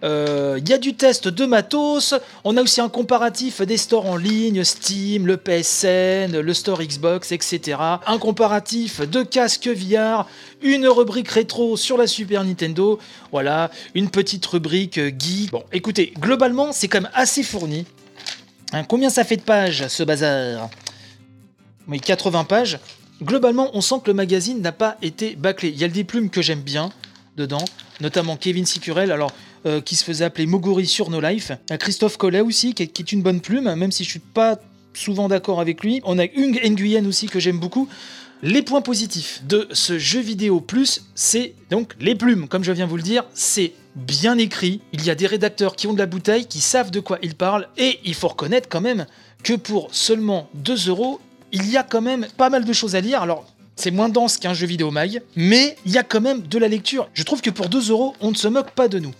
Il 0.00 0.06
euh, 0.08 0.60
y 0.64 0.72
a 0.72 0.78
du 0.78 0.94
test 0.94 1.26
de 1.26 1.44
matos. 1.44 2.14
On 2.44 2.56
a 2.56 2.62
aussi 2.62 2.80
un 2.80 2.88
comparatif 2.88 3.62
des 3.62 3.76
stores 3.76 4.06
en 4.06 4.16
ligne, 4.16 4.62
Steam, 4.62 5.26
le 5.26 5.36
PSN, 5.36 6.40
le 6.40 6.54
store 6.54 6.82
Xbox, 6.82 7.32
etc. 7.32 7.78
Un 8.06 8.18
comparatif 8.18 9.00
de 9.00 9.22
casque 9.22 9.66
VR, 9.66 10.28
une 10.62 10.86
rubrique 10.86 11.28
rétro 11.28 11.76
sur 11.76 11.96
la 11.96 12.06
Super 12.06 12.44
Nintendo. 12.44 13.00
Voilà, 13.32 13.70
une 13.94 14.08
petite 14.08 14.46
rubrique 14.46 15.00
geek. 15.18 15.50
Bon, 15.50 15.64
écoutez, 15.72 16.12
globalement, 16.18 16.72
c'est 16.72 16.86
quand 16.86 17.00
même 17.00 17.10
assez 17.14 17.42
fourni. 17.42 17.84
Hein, 18.72 18.84
combien 18.84 19.10
ça 19.10 19.24
fait 19.24 19.36
de 19.36 19.42
pages 19.42 19.88
ce 19.88 20.04
bazar? 20.04 20.70
Oui, 21.88 22.00
80 22.00 22.44
pages. 22.44 22.78
Globalement, 23.20 23.70
on 23.72 23.80
sent 23.80 23.96
que 24.04 24.10
le 24.10 24.14
magazine 24.14 24.60
n'a 24.60 24.70
pas 24.72 24.96
été 25.02 25.34
bâclé. 25.34 25.70
Il 25.70 25.78
y 25.78 25.84
a 25.84 25.88
des 25.88 26.04
plumes 26.04 26.30
que 26.30 26.40
j'aime 26.40 26.60
bien 26.60 26.90
dedans, 27.36 27.64
notamment 28.00 28.36
Kevin 28.36 28.66
Sicurel. 28.66 29.10
Alors, 29.10 29.32
euh, 29.66 29.80
qui 29.80 29.96
se 29.96 30.04
faisait 30.04 30.24
appeler 30.24 30.46
Moguri 30.46 30.86
sur 30.86 31.10
No 31.10 31.20
Life. 31.20 31.52
Christophe 31.78 32.16
Collet 32.16 32.40
aussi, 32.40 32.74
qui 32.74 32.82
est, 32.82 33.12
une 33.12 33.22
bonne 33.22 33.40
plume, 33.40 33.74
même 33.74 33.92
si 33.92 34.04
je 34.04 34.10
suis 34.10 34.18
pas 34.18 34.58
souvent 34.94 35.28
d'accord 35.28 35.60
avec 35.60 35.82
lui. 35.82 36.00
On 36.04 36.18
a 36.18 36.24
Hung 36.24 36.60
Nguyen 36.64 37.06
aussi 37.06 37.26
que 37.26 37.40
j'aime 37.40 37.58
beaucoup. 37.58 37.88
Les 38.42 38.62
points 38.62 38.82
positifs 38.82 39.42
de 39.48 39.66
ce 39.72 39.98
jeu 39.98 40.20
vidéo 40.20 40.60
plus, 40.60 41.02
c'est 41.16 41.54
donc 41.70 41.94
les 41.98 42.14
plumes, 42.14 42.46
comme 42.46 42.62
je 42.62 42.70
viens 42.70 42.86
vous 42.86 42.96
le 42.96 43.02
dire, 43.02 43.24
c'est 43.34 43.72
bien 43.96 44.38
écrit. 44.38 44.80
Il 44.92 45.04
y 45.04 45.10
a 45.10 45.16
des 45.16 45.26
rédacteurs 45.26 45.74
qui 45.74 45.88
ont 45.88 45.92
de 45.92 45.98
la 45.98 46.06
bouteille, 46.06 46.46
qui 46.46 46.60
savent 46.60 46.92
de 46.92 47.00
quoi 47.00 47.18
ils 47.22 47.34
parlent, 47.34 47.68
et 47.76 47.98
il 48.04 48.14
faut 48.14 48.28
reconnaître 48.28 48.68
quand 48.68 48.80
même 48.80 49.06
que 49.42 49.54
pour 49.54 49.88
seulement 49.92 50.48
2 50.54 50.88
euros, 50.88 51.20
il 51.50 51.68
y 51.68 51.76
a 51.76 51.82
quand 51.82 52.00
même 52.00 52.26
pas 52.36 52.48
mal 52.48 52.64
de 52.64 52.72
choses 52.72 52.94
à 52.94 53.00
lire. 53.00 53.22
Alors, 53.22 53.44
c'est 53.78 53.92
moins 53.92 54.08
dense 54.08 54.38
qu'un 54.38 54.54
jeu 54.54 54.66
vidéo 54.66 54.90
mag, 54.90 55.22
mais 55.36 55.76
il 55.86 55.92
y 55.92 55.98
a 55.98 56.02
quand 56.02 56.20
même 56.20 56.42
de 56.42 56.58
la 56.58 56.68
lecture. 56.68 57.08
Je 57.14 57.22
trouve 57.22 57.40
que 57.40 57.50
pour 57.50 57.68
2 57.68 57.90
euros, 57.90 58.14
on 58.20 58.30
ne 58.30 58.36
se 58.36 58.48
moque 58.48 58.72
pas 58.72 58.88
de 58.88 58.98
nous. 58.98 59.14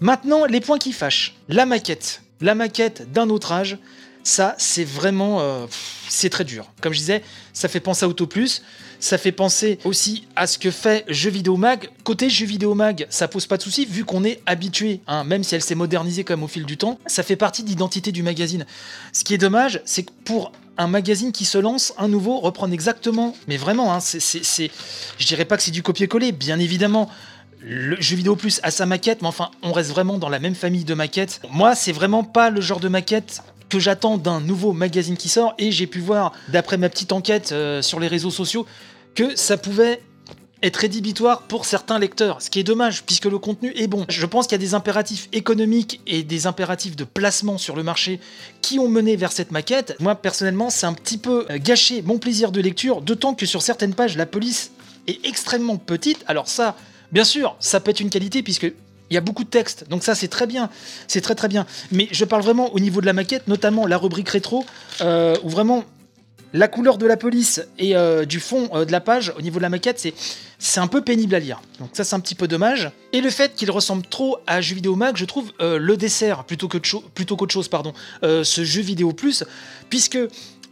Maintenant, 0.00 0.46
les 0.46 0.60
points 0.60 0.78
qui 0.78 0.92
fâchent. 0.92 1.34
La 1.48 1.66
maquette. 1.66 2.22
La 2.40 2.54
maquette 2.54 3.10
d'un 3.12 3.28
autre 3.28 3.50
âge, 3.50 3.76
ça, 4.22 4.54
c'est 4.58 4.84
vraiment... 4.84 5.40
Euh, 5.40 5.66
c'est 6.08 6.30
très 6.30 6.44
dur. 6.44 6.70
Comme 6.80 6.92
je 6.92 6.98
disais, 7.00 7.22
ça 7.52 7.68
fait 7.68 7.80
penser 7.80 8.04
à 8.04 8.08
Autoplus. 8.08 8.62
Ça 9.00 9.18
fait 9.18 9.32
penser 9.32 9.78
aussi 9.84 10.26
à 10.36 10.46
ce 10.46 10.58
que 10.58 10.70
fait 10.70 11.04
Jeux 11.08 11.30
Vidéo 11.30 11.56
Mag. 11.56 11.88
Côté 12.04 12.30
Jeux 12.30 12.46
Vidéo 12.46 12.74
Mag, 12.74 13.06
ça 13.10 13.28
pose 13.28 13.46
pas 13.46 13.56
de 13.56 13.62
souci 13.62 13.84
vu 13.84 14.04
qu'on 14.04 14.24
est 14.24 14.40
habitué, 14.46 15.00
hein, 15.06 15.22
même 15.22 15.44
si 15.44 15.54
elle 15.54 15.62
s'est 15.62 15.76
modernisée 15.76 16.24
même 16.28 16.42
au 16.42 16.48
fil 16.48 16.64
du 16.64 16.76
temps. 16.76 16.98
Ça 17.06 17.22
fait 17.22 17.36
partie 17.36 17.62
de 17.62 17.68
l'identité 17.68 18.10
du 18.10 18.22
magazine. 18.22 18.66
Ce 19.12 19.22
qui 19.22 19.34
est 19.34 19.38
dommage, 19.38 19.80
c'est 19.84 20.02
que 20.02 20.10
pour 20.24 20.52
un 20.78 20.86
magazine 20.86 21.32
qui 21.32 21.44
se 21.44 21.58
lance, 21.58 21.92
un 21.98 22.08
nouveau, 22.08 22.38
reprendre 22.38 22.72
exactement, 22.72 23.34
mais 23.48 23.56
vraiment, 23.56 23.92
hein, 23.92 24.00
c'est, 24.00 24.70
je 25.18 25.26
dirais 25.26 25.44
pas 25.44 25.56
que 25.56 25.62
c'est 25.62 25.72
du 25.72 25.82
copier-coller, 25.82 26.32
bien 26.32 26.58
évidemment. 26.58 27.10
Le 27.60 28.00
jeu 28.00 28.14
vidéo 28.14 28.36
plus 28.36 28.60
a 28.62 28.70
sa 28.70 28.86
maquette, 28.86 29.20
mais 29.20 29.28
enfin, 29.28 29.50
on 29.62 29.72
reste 29.72 29.90
vraiment 29.90 30.18
dans 30.18 30.28
la 30.28 30.38
même 30.38 30.54
famille 30.54 30.84
de 30.84 30.94
maquettes. 30.94 31.40
Moi, 31.50 31.74
c'est 31.74 31.90
vraiment 31.90 32.22
pas 32.22 32.50
le 32.50 32.60
genre 32.60 32.78
de 32.78 32.88
maquette 32.88 33.42
que 33.68 33.80
j'attends 33.80 34.16
d'un 34.16 34.40
nouveau 34.40 34.72
magazine 34.72 35.16
qui 35.16 35.28
sort, 35.28 35.54
et 35.58 35.72
j'ai 35.72 35.88
pu 35.88 35.98
voir, 35.98 36.32
d'après 36.48 36.78
ma 36.78 36.88
petite 36.88 37.12
enquête 37.12 37.50
euh, 37.50 37.82
sur 37.82 37.98
les 37.98 38.08
réseaux 38.08 38.30
sociaux, 38.30 38.64
que 39.16 39.34
ça 39.34 39.56
pouvait 39.56 40.00
être 40.62 40.76
rédhibitoire 40.76 41.42
pour 41.42 41.64
certains 41.64 41.98
lecteurs, 41.98 42.42
ce 42.42 42.50
qui 42.50 42.58
est 42.58 42.64
dommage 42.64 43.04
puisque 43.04 43.26
le 43.26 43.38
contenu 43.38 43.72
est 43.76 43.86
bon. 43.86 44.04
Je 44.08 44.26
pense 44.26 44.46
qu'il 44.46 44.52
y 44.52 44.60
a 44.60 44.64
des 44.64 44.74
impératifs 44.74 45.28
économiques 45.32 46.00
et 46.06 46.22
des 46.22 46.46
impératifs 46.46 46.96
de 46.96 47.04
placement 47.04 47.58
sur 47.58 47.76
le 47.76 47.82
marché 47.82 48.20
qui 48.60 48.78
ont 48.78 48.88
mené 48.88 49.16
vers 49.16 49.32
cette 49.32 49.52
maquette. 49.52 49.96
Moi 50.00 50.14
personnellement, 50.14 50.70
c'est 50.70 50.86
un 50.86 50.94
petit 50.94 51.18
peu 51.18 51.46
euh, 51.50 51.58
gâché 51.58 52.02
mon 52.02 52.18
plaisir 52.18 52.50
de 52.50 52.60
lecture, 52.60 53.02
d'autant 53.02 53.34
que 53.34 53.46
sur 53.46 53.62
certaines 53.62 53.94
pages, 53.94 54.16
la 54.16 54.26
police 54.26 54.72
est 55.06 55.24
extrêmement 55.24 55.76
petite. 55.76 56.24
Alors 56.26 56.48
ça, 56.48 56.76
bien 57.12 57.24
sûr, 57.24 57.56
ça 57.60 57.80
peut 57.80 57.90
être 57.90 58.00
une 58.00 58.10
qualité 58.10 58.42
puisque 58.42 58.72
il 59.10 59.14
y 59.14 59.16
a 59.16 59.22
beaucoup 59.22 59.44
de 59.44 59.48
texte, 59.48 59.86
donc 59.88 60.04
ça 60.04 60.14
c'est 60.14 60.28
très 60.28 60.46
bien, 60.46 60.68
c'est 61.06 61.22
très 61.22 61.34
très 61.34 61.48
bien. 61.48 61.66
Mais 61.92 62.08
je 62.10 62.24
parle 62.24 62.42
vraiment 62.42 62.74
au 62.74 62.80
niveau 62.80 63.00
de 63.00 63.06
la 63.06 63.14
maquette, 63.14 63.48
notamment 63.48 63.86
la 63.86 63.96
rubrique 63.96 64.28
rétro, 64.28 64.66
euh, 65.00 65.34
où 65.42 65.48
vraiment 65.48 65.84
la 66.52 66.68
couleur 66.68 66.98
de 66.98 67.06
la 67.06 67.16
police 67.16 67.62
et 67.78 67.96
euh, 67.96 68.24
du 68.24 68.40
fond 68.40 68.68
euh, 68.72 68.84
de 68.84 68.92
la 68.92 69.00
page 69.00 69.32
au 69.36 69.42
niveau 69.42 69.58
de 69.58 69.62
la 69.62 69.68
maquette, 69.68 70.06
c'est 70.58 70.80
un 70.80 70.86
peu 70.86 71.02
pénible 71.02 71.34
à 71.34 71.38
lire. 71.38 71.60
Donc 71.78 71.90
ça 71.92 72.04
c'est 72.04 72.14
un 72.14 72.20
petit 72.20 72.34
peu 72.34 72.48
dommage. 72.48 72.90
Et 73.12 73.20
le 73.20 73.30
fait 73.30 73.54
qu'il 73.54 73.70
ressemble 73.70 74.02
trop 74.02 74.38
à 74.46 74.60
jeu 74.60 74.74
vidéo 74.74 74.96
mag, 74.96 75.16
je 75.16 75.24
trouve 75.24 75.52
euh, 75.60 75.78
le 75.78 75.96
dessert 75.96 76.44
plutôt 76.44 76.68
que 76.68 76.78
qu'autre 76.78 77.52
chose, 77.52 77.68
pardon, 77.68 77.92
ce 78.22 78.64
jeu 78.64 78.82
vidéo 78.82 79.12
plus, 79.12 79.44
puisque 79.90 80.18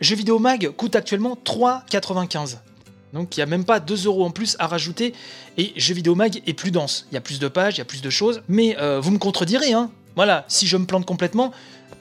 jeu 0.00 0.16
vidéo 0.16 0.38
mag 0.38 0.70
coûte 0.76 0.96
actuellement 0.96 1.38
3,95. 1.44 2.58
Donc 3.12 3.36
il 3.36 3.40
n'y 3.40 3.44
a 3.44 3.46
même 3.46 3.64
pas 3.64 3.80
2 3.80 4.06
euros 4.06 4.24
en 4.24 4.30
plus 4.30 4.56
à 4.58 4.66
rajouter. 4.66 5.14
Et 5.58 5.72
jeu 5.76 5.94
vidéo 5.94 6.14
mag 6.14 6.42
est 6.46 6.54
plus 6.54 6.70
dense. 6.70 7.06
Il 7.10 7.14
y 7.14 7.18
a 7.18 7.20
plus 7.20 7.38
de 7.38 7.48
pages, 7.48 7.76
il 7.76 7.78
y 7.78 7.82
a 7.82 7.86
plus 7.86 8.02
de 8.02 8.10
choses. 8.10 8.42
Mais 8.48 8.76
vous 9.00 9.10
me 9.10 9.18
contredirez, 9.18 9.72
hein. 9.72 9.90
Voilà, 10.16 10.46
si 10.48 10.66
je 10.66 10.78
me 10.78 10.86
plante 10.86 11.04
complètement, 11.04 11.52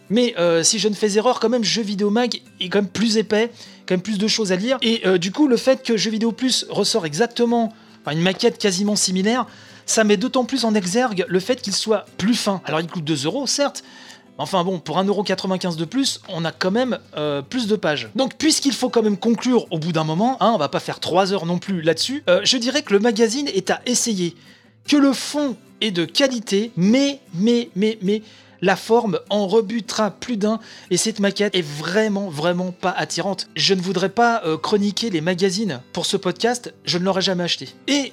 mais 0.09 0.35
euh, 0.37 0.63
si 0.63 0.79
je 0.79 0.87
ne 0.87 0.93
fais 0.93 1.17
erreur, 1.17 1.39
quand 1.39 1.49
même, 1.49 1.63
Jeux 1.63 1.81
Vidéo 1.81 2.09
Mag 2.09 2.41
est 2.59 2.69
quand 2.69 2.79
même 2.79 2.89
plus 2.89 3.17
épais, 3.17 3.51
quand 3.87 3.95
même 3.95 4.01
plus 4.01 4.17
de 4.17 4.27
choses 4.27 4.51
à 4.51 4.55
lire. 4.55 4.77
Et 4.81 5.01
euh, 5.05 5.17
du 5.17 5.31
coup, 5.31 5.47
le 5.47 5.57
fait 5.57 5.83
que 5.83 5.97
Jeux 5.97 6.11
Vidéo 6.11 6.31
Plus 6.31 6.65
ressort 6.69 7.05
exactement, 7.05 7.73
enfin 8.01 8.11
une 8.11 8.21
maquette 8.21 8.57
quasiment 8.57 8.95
similaire, 8.95 9.45
ça 9.85 10.03
met 10.03 10.17
d'autant 10.17 10.45
plus 10.45 10.65
en 10.65 10.73
exergue 10.73 11.25
le 11.27 11.39
fait 11.39 11.61
qu'il 11.61 11.73
soit 11.73 12.05
plus 12.17 12.35
fin. 12.35 12.61
Alors 12.65 12.79
il 12.81 12.87
coûte 12.87 13.03
2 13.03 13.25
euros, 13.25 13.47
certes, 13.47 13.83
Enfin 14.37 14.65
bon, 14.65 14.79
pour 14.79 14.97
1,95€ 14.97 15.77
de 15.77 15.85
plus, 15.85 16.19
on 16.27 16.43
a 16.43 16.51
quand 16.51 16.69
même 16.69 16.99
euh, 17.15 17.41
plus 17.41 17.67
de 17.67 17.77
pages. 17.77 18.09
Donc 18.15 18.33
puisqu'il 18.37 18.73
faut 18.73 18.89
quand 18.89 19.01
même 19.01 19.15
conclure 19.15 19.65
au 19.71 19.79
bout 19.79 19.93
d'un 19.93 20.03
moment, 20.03 20.35
hein, 20.41 20.51
on 20.53 20.57
va 20.57 20.67
pas 20.67 20.81
faire 20.81 20.99
3 20.99 21.31
heures 21.31 21.45
non 21.45 21.57
plus 21.57 21.81
là-dessus, 21.81 22.21
je 22.43 22.57
dirais 22.57 22.81
que 22.81 22.93
le 22.93 22.99
magazine 22.99 23.47
est 23.47 23.69
à 23.69 23.79
essayer. 23.85 24.35
Que 24.89 24.97
le 24.97 25.13
fond 25.13 25.55
est 25.79 25.91
de 25.91 26.03
qualité, 26.03 26.71
mais, 26.75 27.21
mais, 27.33 27.69
mais, 27.75 27.97
mais, 28.01 28.21
la 28.65 28.75
forme 28.75 29.19
en 29.29 29.45
rebutera 29.45 30.09
plus 30.09 30.37
d'un 30.37 30.59
et 30.89 30.97
cette 30.97 31.19
maquette 31.19 31.53
est 31.55 31.61
vraiment 31.61 32.29
vraiment 32.29 32.71
pas 32.71 32.89
attirante. 32.89 33.47
Je 33.55 33.75
ne 33.75 33.81
voudrais 33.81 34.09
pas 34.09 34.41
euh, 34.43 34.57
chroniquer 34.57 35.11
les 35.11 35.21
magazines 35.21 35.81
pour 35.93 36.07
ce 36.07 36.17
podcast, 36.17 36.73
je 36.83 36.97
ne 36.97 37.03
l'aurais 37.03 37.21
jamais 37.21 37.43
acheté. 37.43 37.69
Et 37.87 38.11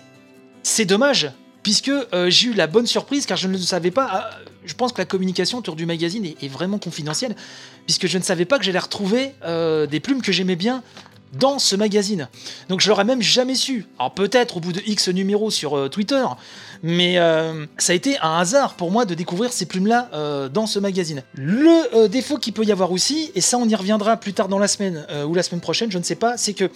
c'est 0.63 0.85
dommage 0.85 1.33
puisque 1.63 1.89
euh, 1.89 2.29
j'ai 2.29 2.49
eu 2.49 2.53
la 2.53 2.67
bonne 2.67 2.87
surprise 2.87 3.25
car 3.25 3.39
je 3.39 3.49
ne 3.49 3.57
savais 3.57 3.91
pas. 3.91 4.09
Ah, 4.13 4.31
je 4.67 4.75
pense 4.75 4.93
que 4.93 4.99
la 4.99 5.07
communication 5.07 5.57
autour 5.57 5.75
du 5.75 5.87
magazine 5.87 6.27
est, 6.27 6.49
vraiment 6.49 6.79
confidentielle 6.79 7.35
puisque 7.87 8.07
je 8.07 8.19
ne 8.19 8.23
savais 8.23 8.45
pas 8.45 8.59
que 8.59 8.65
j'allais 8.65 8.79
retrouver 8.79 9.33
euh, 9.45 9.87
des 9.87 10.01
plumes 10.01 10.21
que 10.21 10.33
j'aimais 10.33 10.57
bien 10.57 10.83
dans 11.33 11.59
ce 11.59 11.77
magazine. 11.77 12.29
Donc 12.69 12.81
je 12.81 12.89
l'aurais 12.89 13.05
même 13.05 13.23
jamais 13.23 13.55
su. 13.55 13.87
Alors 13.99 14.13
peut-être 14.13 14.59
au 14.59 14.61
bout 14.61 14.73
de 14.73 14.81
X 14.87 15.09
numéros 15.09 15.51
sur 15.51 15.77
euh, 15.77 15.89
Twitter, 15.89 16.25
mais 16.83 17.17
ça 17.79 17.93
a 17.93 17.95
été 17.95 18.19
un 18.19 18.39
hasard 18.39 18.75
pour 18.75 18.91
moi 18.91 19.05
de 19.05 19.15
découvrir 19.15 19.53
ces 19.53 19.67
plumes-là 19.67 20.49
dans 20.53 20.67
ce 20.67 20.81
magazine. 20.81 21.23
Le 21.35 22.09
défaut 22.09 22.39
qu'il 22.39 22.53
peut 22.53 22.65
y 22.65 22.73
avoir 22.73 22.91
aussi, 22.91 23.31
et 23.37 23.41
ça 23.41 23.57
on 23.57 23.69
y 23.69 23.75
reviendra 23.77 24.17
plus 24.17 24.33
tard 24.33 24.49
dans 24.49 24.59
la 24.59 24.67
semaine 24.67 25.07
ou 25.29 25.35
la 25.35 25.45
semaine 25.45 25.61
prochaine, 25.61 25.93
je 25.93 25.99
ne 25.99 26.03
sais 26.03 26.17
pas, 26.17 26.37
c'est 26.37 26.55
que 26.55 26.69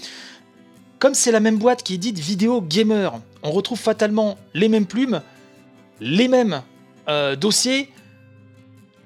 comme 0.99 1.14
c'est 1.14 1.33
la 1.33 1.40
même 1.40 1.59
boîte 1.59 1.83
qui 1.83 1.95
édite 1.95 2.19
Vidéo 2.19 2.62
Gamer, 2.62 3.21
on 3.42 3.51
retrouve 3.51 3.79
fatalement 3.79 4.38
les 4.55 4.69
mêmes 4.69 4.87
plumes, 4.87 5.21
les 6.01 6.29
mêmes 6.29 6.62
euh, 7.09 7.37
dossiers, 7.37 7.90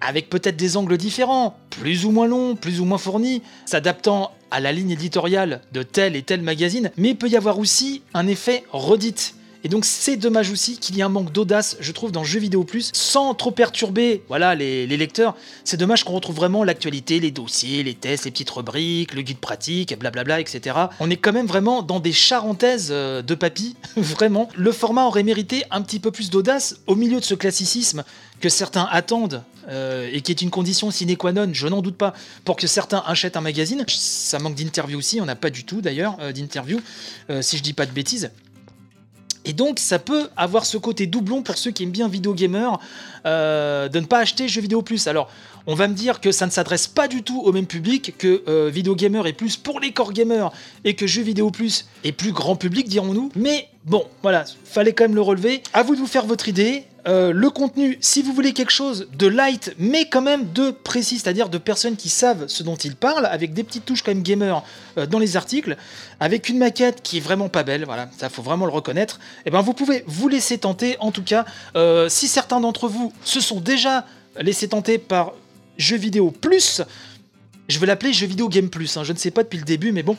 avec 0.00 0.30
peut-être 0.30 0.56
des 0.56 0.76
angles 0.76 0.96
différents, 0.96 1.56
plus 1.70 2.04
ou 2.04 2.10
moins 2.10 2.26
longs, 2.26 2.56
plus 2.56 2.80
ou 2.80 2.84
moins 2.84 2.98
fournis, 2.98 3.42
s'adaptant 3.66 4.32
à 4.50 4.60
la 4.60 4.72
ligne 4.72 4.90
éditoriale 4.90 5.60
de 5.72 5.82
tel 5.82 6.16
et 6.16 6.22
tel 6.22 6.42
magazine, 6.42 6.90
mais 6.96 7.10
il 7.10 7.16
peut 7.16 7.28
y 7.28 7.36
avoir 7.36 7.58
aussi 7.58 8.02
un 8.14 8.26
effet 8.26 8.64
redite. 8.72 9.34
Et 9.62 9.68
donc 9.68 9.84
c'est 9.84 10.16
dommage 10.16 10.50
aussi 10.50 10.78
qu'il 10.78 10.96
y 10.96 11.00
ait 11.00 11.02
un 11.02 11.10
manque 11.10 11.32
d'audace, 11.32 11.76
je 11.80 11.92
trouve, 11.92 12.12
dans 12.12 12.24
Jeux 12.24 12.40
Vidéo 12.40 12.64
Plus, 12.64 12.90
sans 12.94 13.34
trop 13.34 13.50
perturber 13.50 14.22
voilà, 14.28 14.54
les, 14.54 14.86
lecteurs. 14.86 15.36
C'est 15.64 15.76
dommage 15.76 16.04
qu'on 16.04 16.14
retrouve 16.14 16.36
vraiment 16.36 16.64
l'actualité, 16.64 17.20
les 17.20 17.30
dossiers, 17.30 17.82
les 17.82 17.94
tests, 17.94 18.24
les 18.24 18.30
petites 18.30 18.50
rubriques, 18.50 19.14
le 19.14 19.22
guide 19.22 19.38
pratique, 19.38 19.98
blablabla, 19.98 20.40
etc. 20.40 20.76
On 20.98 21.10
est 21.10 21.16
quand 21.16 21.32
même 21.32 21.46
vraiment 21.46 21.82
dans 21.82 22.00
des 22.00 22.12
charentaises 22.12 22.88
euh, 22.90 23.22
de 23.22 23.34
papy, 23.34 23.76
vraiment. 23.96 24.48
Le 24.56 24.72
format 24.72 25.04
aurait 25.04 25.22
mérité 25.22 25.64
un 25.70 25.82
petit 25.82 26.00
peu 26.00 26.10
plus 26.10 26.30
d'audace 26.30 26.76
au 26.86 26.94
milieu 26.94 27.20
de 27.20 27.24
ce 27.24 27.34
classicisme 27.34 28.04
que 28.40 28.48
certains 28.48 28.88
attendent 28.90 29.42
euh, 29.68 30.08
et 30.10 30.22
qui 30.22 30.32
est 30.32 30.40
une 30.40 30.50
condition 30.50 30.90
sine 30.90 31.14
qua 31.16 31.32
non, 31.32 31.50
je 31.52 31.68
n'en 31.68 31.82
doute 31.82 31.96
pas, 31.96 32.14
pour 32.44 32.56
que 32.56 32.66
certains 32.66 33.02
achètent 33.06 33.36
un 33.36 33.42
magazine. 33.42 33.84
Ça 33.88 34.38
manque 34.38 34.54
d'interview 34.54 34.98
aussi, 34.98 35.20
on 35.20 35.26
n'a 35.26 35.36
pas 35.36 35.50
du 35.50 35.64
tout 35.64 35.82
d'ailleurs 35.82 36.16
euh, 36.20 36.32
d'interview, 36.32 36.80
si 37.42 37.58
je 37.58 37.62
dis 37.62 37.74
pas 37.74 37.86
de 37.86 37.92
bêtises. 37.92 38.30
Et 39.44 39.52
donc 39.52 39.78
ça 39.78 39.98
peut 39.98 40.28
avoir 40.36 40.66
ce 40.66 40.76
côté 40.76 41.06
doublon 41.06 41.42
pour 41.42 41.56
ceux 41.56 41.70
qui 41.70 41.84
aiment 41.84 41.90
bien 41.90 42.08
Vidéo 42.08 42.34
Gamer 42.34 42.78
euh, 43.26 43.88
de 43.88 44.00
ne 44.00 44.06
pas 44.06 44.18
acheter 44.18 44.48
Jeux 44.48 44.60
Vidéo 44.60 44.82
Plus. 44.82 45.06
Alors 45.06 45.28
on 45.66 45.74
va 45.74 45.88
me 45.88 45.94
dire 45.94 46.20
que 46.20 46.32
ça 46.32 46.46
ne 46.46 46.50
s'adresse 46.50 46.86
pas 46.86 47.08
du 47.08 47.22
tout 47.22 47.40
au 47.40 47.52
même 47.52 47.66
public, 47.66 48.14
que 48.18 48.42
euh, 48.48 48.70
Vidéo 48.72 48.94
Gamer 48.94 49.26
est 49.26 49.32
plus 49.32 49.56
pour 49.56 49.80
les 49.80 49.92
core 49.92 50.12
gamers 50.12 50.50
et 50.84 50.94
que 50.94 51.06
Jeux 51.06 51.22
Vidéo 51.22 51.50
Plus 51.50 51.86
est 52.04 52.12
plus 52.12 52.32
grand 52.32 52.56
public 52.56 52.88
dirons-nous. 52.88 53.30
Mais 53.36 53.68
bon 53.84 54.04
voilà, 54.22 54.44
fallait 54.64 54.92
quand 54.92 55.04
même 55.04 55.14
le 55.14 55.22
relever. 55.22 55.62
À 55.72 55.82
vous 55.82 55.94
de 55.94 56.00
vous 56.00 56.06
faire 56.06 56.26
votre 56.26 56.48
idée. 56.48 56.84
Euh, 57.06 57.32
le 57.32 57.50
contenu, 57.50 57.96
si 58.00 58.22
vous 58.22 58.32
voulez 58.32 58.52
quelque 58.52 58.72
chose 58.72 59.08
de 59.16 59.26
light, 59.26 59.74
mais 59.78 60.08
quand 60.08 60.20
même 60.20 60.52
de 60.52 60.70
précis, 60.70 61.18
c'est-à-dire 61.18 61.48
de 61.48 61.58
personnes 61.58 61.96
qui 61.96 62.08
savent 62.08 62.46
ce 62.46 62.62
dont 62.62 62.76
ils 62.76 62.96
parlent, 62.96 63.26
avec 63.26 63.54
des 63.54 63.64
petites 63.64 63.86
touches 63.86 64.02
quand 64.02 64.12
même 64.12 64.22
gamer 64.22 64.62
euh, 64.98 65.06
dans 65.06 65.18
les 65.18 65.36
articles, 65.36 65.76
avec 66.20 66.48
une 66.48 66.58
maquette 66.58 67.02
qui 67.02 67.18
est 67.18 67.20
vraiment 67.20 67.48
pas 67.48 67.62
belle, 67.62 67.84
voilà, 67.84 68.10
ça 68.18 68.28
faut 68.28 68.42
vraiment 68.42 68.66
le 68.66 68.72
reconnaître, 68.72 69.16
et 69.16 69.42
eh 69.46 69.50
ben 69.50 69.62
vous 69.62 69.72
pouvez 69.72 70.04
vous 70.06 70.28
laisser 70.28 70.58
tenter. 70.58 70.96
En 71.00 71.10
tout 71.10 71.22
cas, 71.22 71.44
euh, 71.76 72.08
si 72.08 72.28
certains 72.28 72.60
d'entre 72.60 72.88
vous 72.88 73.12
se 73.24 73.40
sont 73.40 73.60
déjà 73.60 74.04
laissés 74.38 74.68
tenter 74.68 74.98
par 74.98 75.32
Jeux 75.78 75.96
vidéo 75.96 76.30
plus, 76.30 76.82
je 77.68 77.78
vais 77.78 77.86
l'appeler 77.86 78.12
Jeux 78.12 78.26
vidéo 78.26 78.48
game 78.48 78.68
plus, 78.68 78.96
hein, 78.96 79.04
je 79.04 79.12
ne 79.12 79.18
sais 79.18 79.30
pas 79.30 79.42
depuis 79.42 79.58
le 79.58 79.64
début, 79.64 79.92
mais 79.92 80.02
bon, 80.02 80.16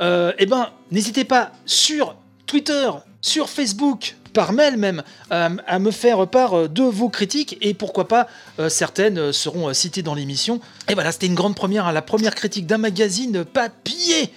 et 0.00 0.30
eh 0.38 0.46
ben 0.46 0.70
n'hésitez 0.90 1.24
pas 1.24 1.52
sur 1.66 2.16
Twitter, 2.46 2.88
sur 3.20 3.50
Facebook, 3.50 4.16
par 4.32 4.52
mail 4.52 4.76
même, 4.76 5.02
euh, 5.30 5.50
à 5.66 5.78
me 5.78 5.90
faire 5.90 6.26
part 6.26 6.54
euh, 6.54 6.68
de 6.68 6.82
vos 6.82 7.08
critiques 7.08 7.58
et 7.60 7.74
pourquoi 7.74 8.08
pas 8.08 8.28
euh, 8.58 8.68
certaines 8.68 9.32
seront 9.32 9.72
citées 9.74 10.02
dans 10.02 10.14
l'émission. 10.14 10.60
Et 10.88 10.94
voilà, 10.94 11.12
c'était 11.12 11.26
une 11.26 11.34
grande 11.34 11.54
première, 11.54 11.86
hein, 11.86 11.92
la 11.92 12.02
première 12.02 12.34
critique 12.34 12.66
d'un 12.66 12.78
magazine 12.78 13.44
papier 13.44 14.30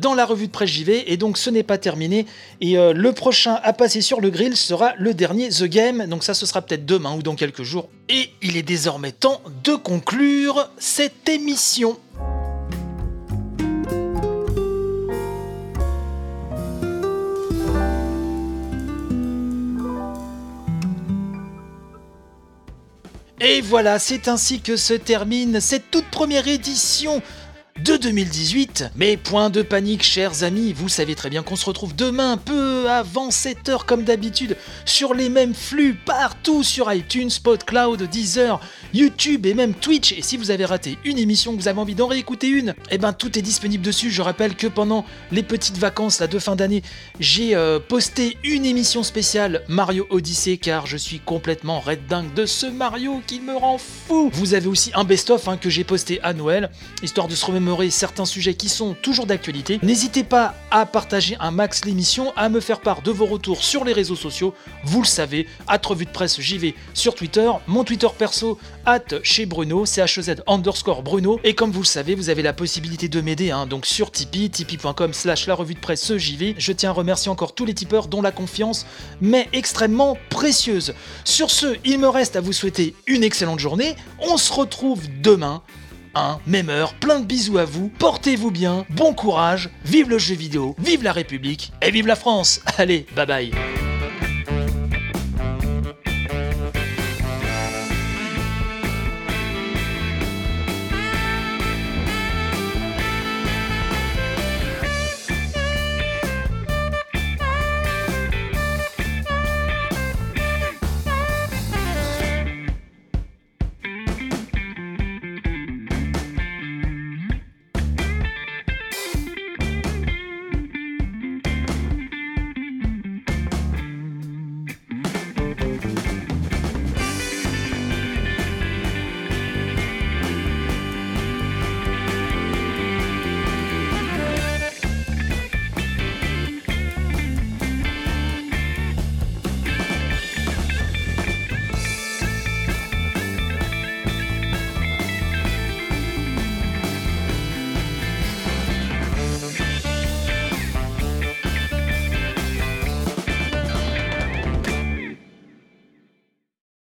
dans 0.00 0.14
la 0.14 0.24
revue 0.24 0.46
de 0.46 0.52
presse 0.52 0.70
JV 0.70 1.12
et 1.12 1.16
donc 1.16 1.36
ce 1.36 1.50
n'est 1.50 1.64
pas 1.64 1.76
terminé 1.76 2.26
et 2.60 2.76
le 2.76 3.12
prochain 3.12 3.58
à 3.64 3.72
passer 3.72 4.00
sur 4.00 4.20
le 4.20 4.30
grill 4.30 4.56
sera 4.56 4.92
le 4.96 5.12
dernier 5.12 5.48
The 5.48 5.64
Game 5.64 6.06
donc 6.06 6.22
ça 6.22 6.34
ce 6.34 6.46
sera 6.46 6.62
peut-être 6.62 6.86
demain 6.86 7.16
ou 7.16 7.22
dans 7.22 7.34
quelques 7.34 7.64
jours 7.64 7.88
et 8.08 8.30
il 8.42 8.56
est 8.56 8.62
désormais 8.62 9.10
temps 9.10 9.40
de 9.64 9.74
conclure 9.74 10.70
cette 10.78 11.28
émission. 11.28 11.98
Et 23.40 23.60
voilà, 23.60 23.98
c'est 23.98 24.28
ainsi 24.28 24.60
que 24.60 24.76
se 24.76 24.94
termine 24.94 25.60
cette 25.60 25.90
toute 25.90 26.06
première 26.06 26.48
édition 26.48 27.20
de 27.84 27.95
2018. 27.98 28.90
Mais 28.96 29.16
point 29.16 29.50
de 29.50 29.62
panique, 29.62 30.02
chers 30.02 30.42
amis, 30.42 30.72
vous 30.72 30.88
savez 30.88 31.14
très 31.14 31.30
bien 31.30 31.42
qu'on 31.42 31.56
se 31.56 31.64
retrouve 31.64 31.94
demain, 31.94 32.36
peu 32.36 32.88
avant 32.90 33.30
7h 33.30 33.84
comme 33.86 34.04
d'habitude, 34.04 34.56
sur 34.84 35.14
les 35.14 35.28
mêmes 35.28 35.54
flux 35.54 35.94
partout 35.94 36.62
sur 36.62 36.92
iTunes, 36.92 37.30
PodCloud, 37.42 38.02
Deezer, 38.02 38.60
YouTube 38.92 39.46
et 39.46 39.54
même 39.54 39.74
Twitch. 39.74 40.12
Et 40.12 40.22
si 40.22 40.36
vous 40.36 40.50
avez 40.50 40.64
raté 40.64 40.98
une 41.04 41.18
émission, 41.18 41.52
que 41.52 41.60
vous 41.60 41.68
avez 41.68 41.80
envie 41.80 41.94
d'en 41.94 42.06
réécouter 42.06 42.48
une, 42.48 42.74
eh 42.90 42.98
ben 42.98 43.12
tout 43.12 43.38
est 43.38 43.42
disponible 43.42 43.84
dessus. 43.84 44.10
Je 44.10 44.22
rappelle 44.22 44.54
que 44.54 44.66
pendant 44.66 45.04
les 45.32 45.42
petites 45.42 45.78
vacances 45.78 46.20
là, 46.20 46.26
de 46.26 46.38
fin 46.38 46.56
d'année, 46.56 46.82
j'ai 47.20 47.54
euh, 47.54 47.78
posté 47.80 48.36
une 48.44 48.66
émission 48.66 49.02
spéciale 49.02 49.62
Mario 49.68 50.06
Odyssey 50.10 50.58
car 50.58 50.86
je 50.86 50.96
suis 50.96 51.20
complètement 51.20 51.80
red 51.80 52.06
dingue 52.06 52.32
de 52.34 52.46
ce 52.46 52.66
Mario 52.66 53.22
qui 53.26 53.40
me 53.40 53.54
rend 53.56 53.78
fou. 53.78 54.30
Vous 54.32 54.54
avez 54.54 54.66
aussi 54.66 54.90
un 54.94 55.04
best-of 55.04 55.48
hein, 55.48 55.56
que 55.56 55.70
j'ai 55.70 55.84
posté 55.84 56.20
à 56.22 56.32
Noël, 56.32 56.70
histoire 57.02 57.28
de 57.28 57.34
se 57.34 57.44
remémorer 57.44 57.85
certains 57.90 58.26
sujets 58.26 58.54
qui 58.54 58.68
sont 58.68 58.94
toujours 58.94 59.26
d'actualité. 59.26 59.78
N'hésitez 59.82 60.24
pas 60.24 60.54
à 60.70 60.86
partager 60.86 61.36
un 61.40 61.50
max 61.50 61.84
l'émission, 61.84 62.32
à 62.36 62.48
me 62.48 62.60
faire 62.60 62.80
part 62.80 63.02
de 63.02 63.10
vos 63.10 63.26
retours 63.26 63.62
sur 63.62 63.84
les 63.84 63.92
réseaux 63.92 64.16
sociaux. 64.16 64.54
Vous 64.84 65.02
le 65.02 65.06
savez, 65.06 65.46
à 65.66 65.78
revue 65.86 66.04
de 66.04 66.10
presse 66.10 66.38
vais 66.38 66.74
sur 66.94 67.14
Twitter, 67.14 67.50
mon 67.66 67.84
Twitter 67.84 68.08
perso, 68.16 68.58
at 68.84 69.22
chez 69.22 69.46
Bruno, 69.46 69.84
CHZ 69.86 70.42
underscore 70.46 71.02
Bruno. 71.02 71.40
Et 71.44 71.54
comme 71.54 71.70
vous 71.70 71.82
le 71.82 71.86
savez, 71.86 72.14
vous 72.14 72.28
avez 72.28 72.42
la 72.42 72.52
possibilité 72.52 73.08
de 73.08 73.20
m'aider, 73.20 73.50
hein, 73.50 73.66
donc 73.66 73.86
sur 73.86 74.10
Tipeee, 74.10 74.50
tipeee.com 74.50 75.12
slash 75.12 75.46
la 75.46 75.54
revue 75.54 75.74
de 75.74 75.80
presse 75.80 76.10
vais. 76.10 76.54
Je 76.58 76.72
tiens 76.72 76.90
à 76.90 76.92
remercier 76.92 77.30
encore 77.30 77.54
tous 77.54 77.64
les 77.64 77.74
tipeurs 77.74 78.08
dont 78.08 78.22
la 78.22 78.32
confiance 78.32 78.86
m'est 79.20 79.48
extrêmement 79.52 80.16
précieuse. 80.30 80.94
Sur 81.24 81.50
ce, 81.50 81.76
il 81.84 81.98
me 81.98 82.08
reste 82.08 82.36
à 82.36 82.40
vous 82.40 82.52
souhaiter 82.52 82.94
une 83.06 83.24
excellente 83.24 83.60
journée. 83.60 83.96
On 84.18 84.36
se 84.36 84.52
retrouve 84.52 85.02
demain 85.22 85.62
même 86.46 86.68
heure, 86.68 86.94
plein 86.94 87.20
de 87.20 87.24
bisous 87.24 87.58
à 87.58 87.64
vous, 87.64 87.90
portez-vous 87.98 88.50
bien, 88.50 88.84
bon 88.90 89.14
courage, 89.14 89.70
vive 89.84 90.08
le 90.08 90.18
jeu 90.18 90.34
vidéo, 90.34 90.74
vive 90.78 91.02
la 91.02 91.12
République 91.12 91.72
et 91.82 91.90
vive 91.90 92.06
la 92.06 92.16
France. 92.16 92.60
Allez, 92.78 93.06
bye 93.14 93.26
bye 93.26 93.85